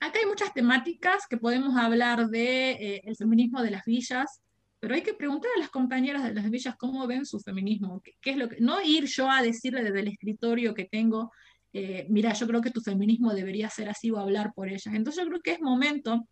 [0.00, 4.42] Acá hay muchas temáticas que podemos hablar de eh, feminismo de las villas,
[4.80, 8.32] pero hay que preguntar a las compañeras de las villas cómo ven su feminismo, qué,
[8.32, 11.30] es lo que, no ir yo a decirle desde el escritorio que tengo
[12.08, 14.94] mira, yo creo que tu feminismo debería ser así o hablar por ellas.
[14.94, 16.26] Entonces yo creo que es momento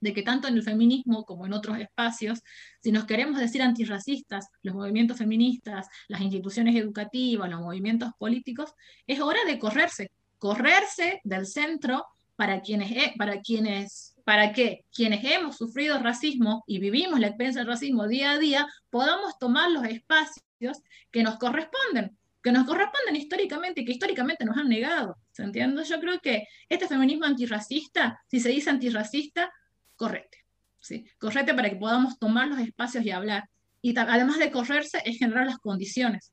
[0.00, 2.40] de que tanto en el feminismo como en otros espacios,
[2.80, 8.72] si nos queremos decir antirracistas, los movimientos feministas, las instituciones educativas, los movimientos políticos,
[9.06, 12.06] es hora de correrse, correrse del centro
[12.36, 17.72] para quienes, para quienes, para que quienes hemos sufrido racismo y vivimos la experiencia del
[17.72, 20.78] racismo día a día, podamos tomar los espacios
[21.10, 25.16] que nos corresponden, que nos corresponden históricamente y que históricamente nos han negado.
[25.32, 25.84] ¿Se entiende?
[25.84, 29.52] Yo creo que este feminismo antirracista, si se dice antirracista,
[29.96, 30.38] correte.
[30.80, 31.04] ¿sí?
[31.18, 33.48] Correte para que podamos tomar los espacios y hablar.
[33.82, 36.32] Y además de correrse, es generar las condiciones.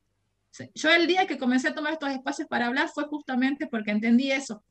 [0.74, 4.32] Yo el día que comencé a tomar estos espacios para hablar fue justamente porque entendí
[4.32, 4.64] eso.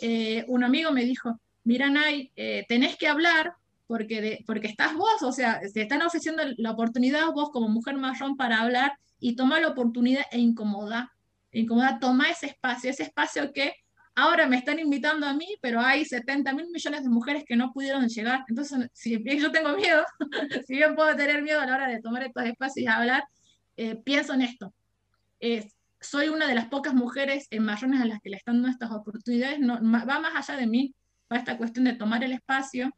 [0.00, 3.54] Eh, un amigo me dijo, mira Nay, eh, tenés que hablar
[3.86, 8.36] porque, porque estás vos, o sea, te están ofreciendo la oportunidad vos como mujer marrón
[8.36, 11.12] para hablar y toma la oportunidad e incomoda,
[11.52, 13.74] incomoda, toma ese espacio, ese espacio que
[14.14, 17.72] ahora me están invitando a mí, pero hay 70 mil millones de mujeres que no
[17.72, 18.44] pudieron llegar.
[18.48, 20.02] Entonces, si bien yo tengo miedo,
[20.66, 23.24] si bien puedo tener miedo a la hora de tomar estos espacios y hablar,
[23.76, 24.74] eh, pienso en esto.
[26.00, 28.90] soy una de las pocas mujeres en marrones a las que le están dando estas
[28.90, 30.94] oportunidades, no, va más allá de mí,
[31.32, 32.90] va esta cuestión de tomar el espacio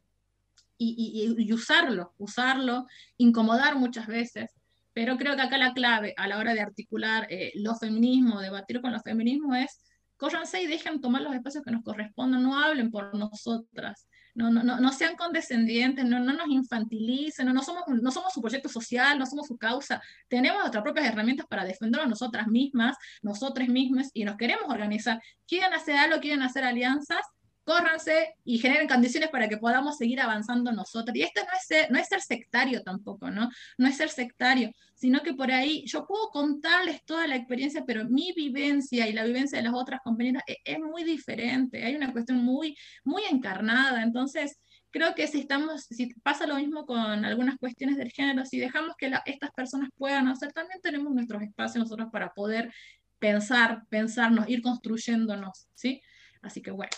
[0.77, 4.49] y, y usarlo, usarlo, incomodar muchas veces,
[4.93, 8.81] pero creo que acá la clave a la hora de articular eh, los feminismos, debatir
[8.81, 9.79] con los feminismos es
[10.17, 14.63] córranse y dejen tomar los espacios que nos correspondan, no hablen por nosotras, no, no,
[14.63, 19.19] no, sean condescendientes, no, no nos infantilicen, no, no, somos, no somos su proyecto social,
[19.19, 24.23] no somos su causa, tenemos nuestras propias herramientas para defendernos nosotras mismas, nosotras mismas, y
[24.23, 25.21] nos queremos organizar.
[25.47, 27.21] Quieren hacer algo, quieren hacer alianzas,
[27.63, 31.15] córranse y generen condiciones para que podamos seguir avanzando nosotros.
[31.15, 33.49] Y esto no es, ser, no es ser sectario tampoco, ¿no?
[33.77, 38.05] No es ser sectario, sino que por ahí yo puedo contarles toda la experiencia, pero
[38.05, 42.11] mi vivencia y la vivencia de las otras compañeras es, es muy diferente, hay una
[42.11, 44.03] cuestión muy, muy encarnada.
[44.03, 44.59] Entonces,
[44.93, 48.95] creo que si estamos, si pasa lo mismo con algunas cuestiones del género, si dejamos
[48.97, 52.71] que estas personas puedan hacer, también tenemos nuestros espacios nosotros para poder
[53.19, 56.01] pensar, pensarnos, ir construyéndonos, ¿sí?
[56.41, 56.91] Así que bueno,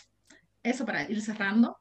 [0.65, 1.77] eso para ir cerrando.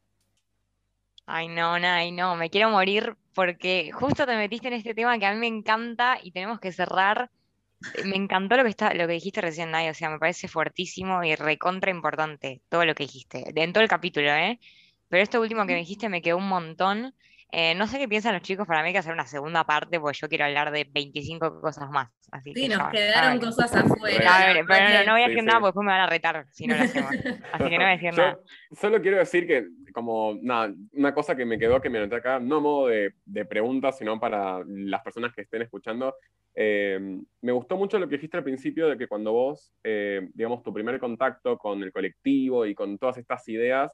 [1.26, 5.26] Ay, no, Nay, no, me quiero morir porque justo te metiste en este tema que
[5.26, 7.30] a mí me encanta y tenemos que cerrar.
[7.94, 10.48] Eh, me encantó lo que, está, lo que dijiste recién, Nay, o sea, me parece
[10.48, 14.60] fuertísimo y recontra importante todo lo que dijiste, en todo el capítulo, ¿eh?
[15.08, 17.14] Pero esto último que me dijiste me quedó un montón
[17.56, 20.00] eh, no sé qué piensan los chicos, para mí hay que hacer una segunda parte
[20.00, 22.08] porque yo quiero hablar de 25 cosas más.
[22.32, 24.54] Así sí, nos quedaron cosas afuera.
[24.66, 26.82] pero no, voy a decir nada porque después me van a retar si no lo
[26.82, 27.10] hacemos.
[27.52, 28.38] Así que no voy a decir nada.
[28.72, 32.40] Solo quiero decir que, como, nada, una cosa que me quedó, que me noté acá,
[32.40, 36.14] no a modo de, de pregunta, sino para las personas que estén escuchando.
[36.56, 40.62] Eh, me gustó mucho lo que dijiste al principio de que cuando vos, eh, digamos,
[40.62, 43.92] tu primer contacto con el colectivo y con todas estas ideas,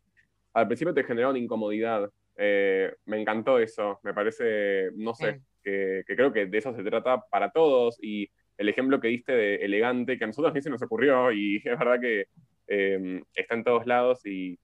[0.53, 2.11] al principio te generaron incomodidad.
[2.43, 7.21] Eh, me encantó eso, me parece, no sé, que, creo que de eso se trata
[7.31, 10.81] para todos y el ejemplo que diste de elegante, que a nosotros ni se nos
[10.81, 12.29] ocurrió y es verdad que
[12.67, 14.59] em, está en todos lados y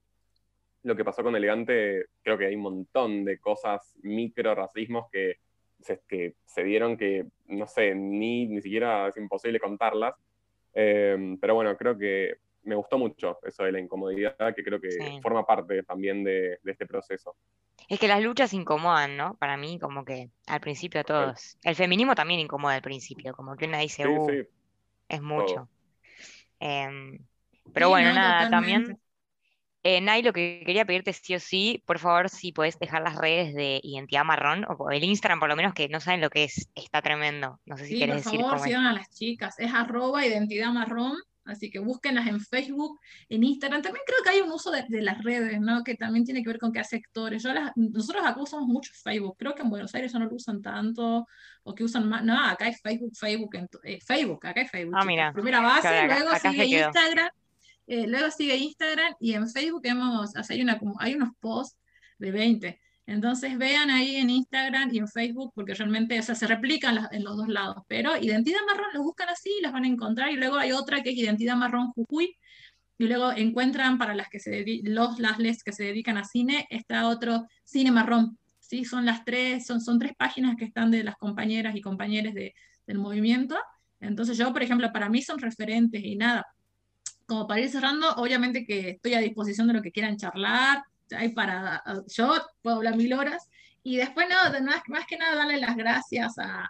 [0.81, 5.35] lo que pasó con elegante, creo que hay un montón de cosas, micro racismos que
[5.79, 10.15] se, que se dieron que, no sé, ni, ni siquiera es imposible contarlas.
[10.73, 14.89] Em, pero bueno, creo que me gustó mucho eso de la incomodidad, que creo que
[15.21, 17.35] forma parte también de, este proceso.
[17.87, 19.35] Es que las luchas incomodan, ¿no?
[19.37, 21.57] Para mí, como que al principio a todos.
[21.63, 24.45] El feminismo también incomoda al principio, como que una dice, uh,
[25.07, 25.69] es mucho.
[26.59, 27.19] Em,
[27.73, 28.99] pero bueno, nada, también.
[29.83, 33.15] Eh, Nay, lo que quería pedirte sí o sí, por favor, si puedes dejar las
[33.15, 36.43] redes de Identidad Marrón, o el Instagram por lo menos, que no saben lo que
[36.43, 37.61] es, está tremendo.
[37.65, 38.41] No sé si quieres decir.
[38.41, 41.15] Por favor, sigan a las chicas, es arroba Identidad Marrón
[41.47, 43.81] Así que búsquenlas en Facebook, en Instagram.
[43.81, 45.83] También creo que hay un uso de, las redes, ¿no?
[45.83, 47.43] Que también tiene que ver con qué sectores.
[47.43, 49.35] Yo nosotros acá usamos mucho Facebook.
[49.37, 51.25] Creo que en Buenos Aires no lo usan tanto,
[51.63, 52.23] o que usan más.
[52.23, 54.95] No, acá hay Facebook, Facebook, eh, Facebook, acá hay Facebook.
[54.97, 55.33] Ah, mira.
[55.33, 57.29] Primera base, luego sigue Instagram.
[57.87, 61.79] Eh, luego sigue Instagram y en Facebook hemos, hay, una, hay unos posts
[62.17, 66.45] de 20 entonces vean ahí en Instagram y en Facebook, porque realmente o sea, se
[66.45, 67.83] replican en los dos lados.
[67.87, 70.29] Pero Identidad Marrón lo buscan así y las van a encontrar.
[70.29, 72.35] Y luego hay otra que es Identidad Marrón Jujuy.
[72.97, 76.67] Y luego encuentran para las que se los las les que se dedican a cine,
[76.69, 78.37] está otro Cine Marrón.
[78.59, 78.83] ¿sí?
[78.83, 82.55] Son las tres, son, son tres páginas que están de las compañeras y compañeros de,
[82.85, 83.55] del movimiento.
[84.01, 86.45] Entonces yo, por ejemplo, para mí son referentes y nada.
[87.25, 90.83] Como para ir cerrando, obviamente que estoy a disposición de lo que quieran charlar,
[91.15, 93.49] hay para, yo puedo hablar mil horas,
[93.83, 96.69] y después no, más, más que nada darle las gracias a,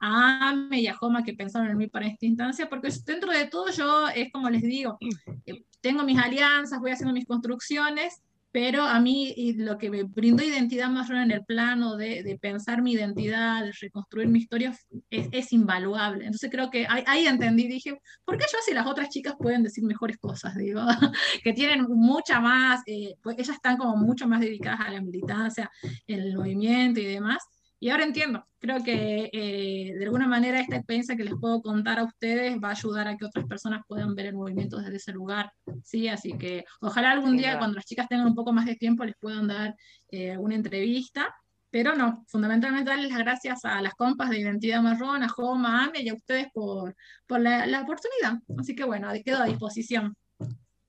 [0.00, 3.46] a Ame y a Joma que pensaron en mí para esta instancia, porque dentro de
[3.46, 4.98] todo yo, es como les digo,
[5.46, 8.20] eh, tengo mis alianzas, voy haciendo mis construcciones,
[8.50, 12.92] pero a mí lo que me brindó identidad más en el plano de, pensar mi
[12.92, 14.74] identidad, de reconstruir mi historia,
[15.10, 16.24] es, invaluable.
[16.24, 19.84] Entonces creo que ahí, entendí, dije, ¿por qué yo si las otras chicas pueden decir
[19.84, 20.56] mejores cosas?
[20.56, 20.80] Digo,
[21.44, 25.70] que tienen mucha más, eh, pues ellas están como mucho más dedicadas a la militancia,
[26.06, 27.38] el movimiento y demás.
[27.80, 32.00] Y ahora entiendo, creo que eh, de alguna manera esta experiencia que les puedo contar
[32.00, 35.12] a ustedes va a ayudar a que otras personas puedan ver el movimiento desde ese
[35.12, 35.52] lugar,
[35.84, 36.08] ¿sí?
[36.08, 39.14] Así que ojalá algún día cuando las chicas tengan un poco más de tiempo les
[39.20, 39.76] puedan dar
[40.10, 41.32] eh, una entrevista,
[41.70, 45.84] pero no, fundamentalmente darles las gracias a las compas de Identidad Marrón, a Joma, a
[45.84, 46.96] Ame y a ustedes por,
[47.28, 48.40] por la, la, oportunidad.
[48.58, 50.16] Así que bueno, quedo a disposición.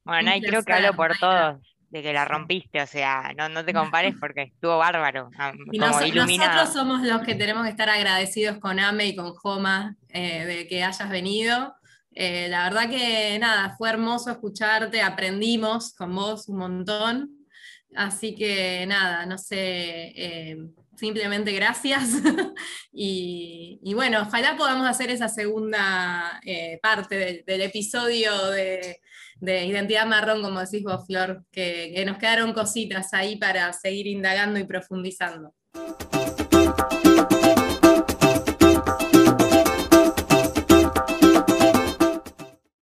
[0.04, 3.66] Bueno, y creo que hablo por todos de que la rompiste, o sea, no, no
[3.66, 5.30] te compares porque estuvo bárbaro.
[5.38, 9.96] Ah, y nosotros somos los que tenemos que estar agradecidos con Ame y con Joma
[10.10, 11.76] eh, de que hayas venido.
[12.14, 17.30] Eh, la verdad que nada, fue hermoso escucharte, aprendimos con vos un montón.
[17.96, 20.58] Así que nada, no sé, eh,
[20.96, 22.10] simplemente gracias.
[22.92, 26.40] y, bueno, ojalá podamos hacer esa segunda
[26.84, 29.00] parte del, episodio de,
[29.42, 34.66] Identidad Marrón, como decís vos, Flor, que nos quedaron cositas ahí para seguir indagando y
[34.66, 35.54] profundizando.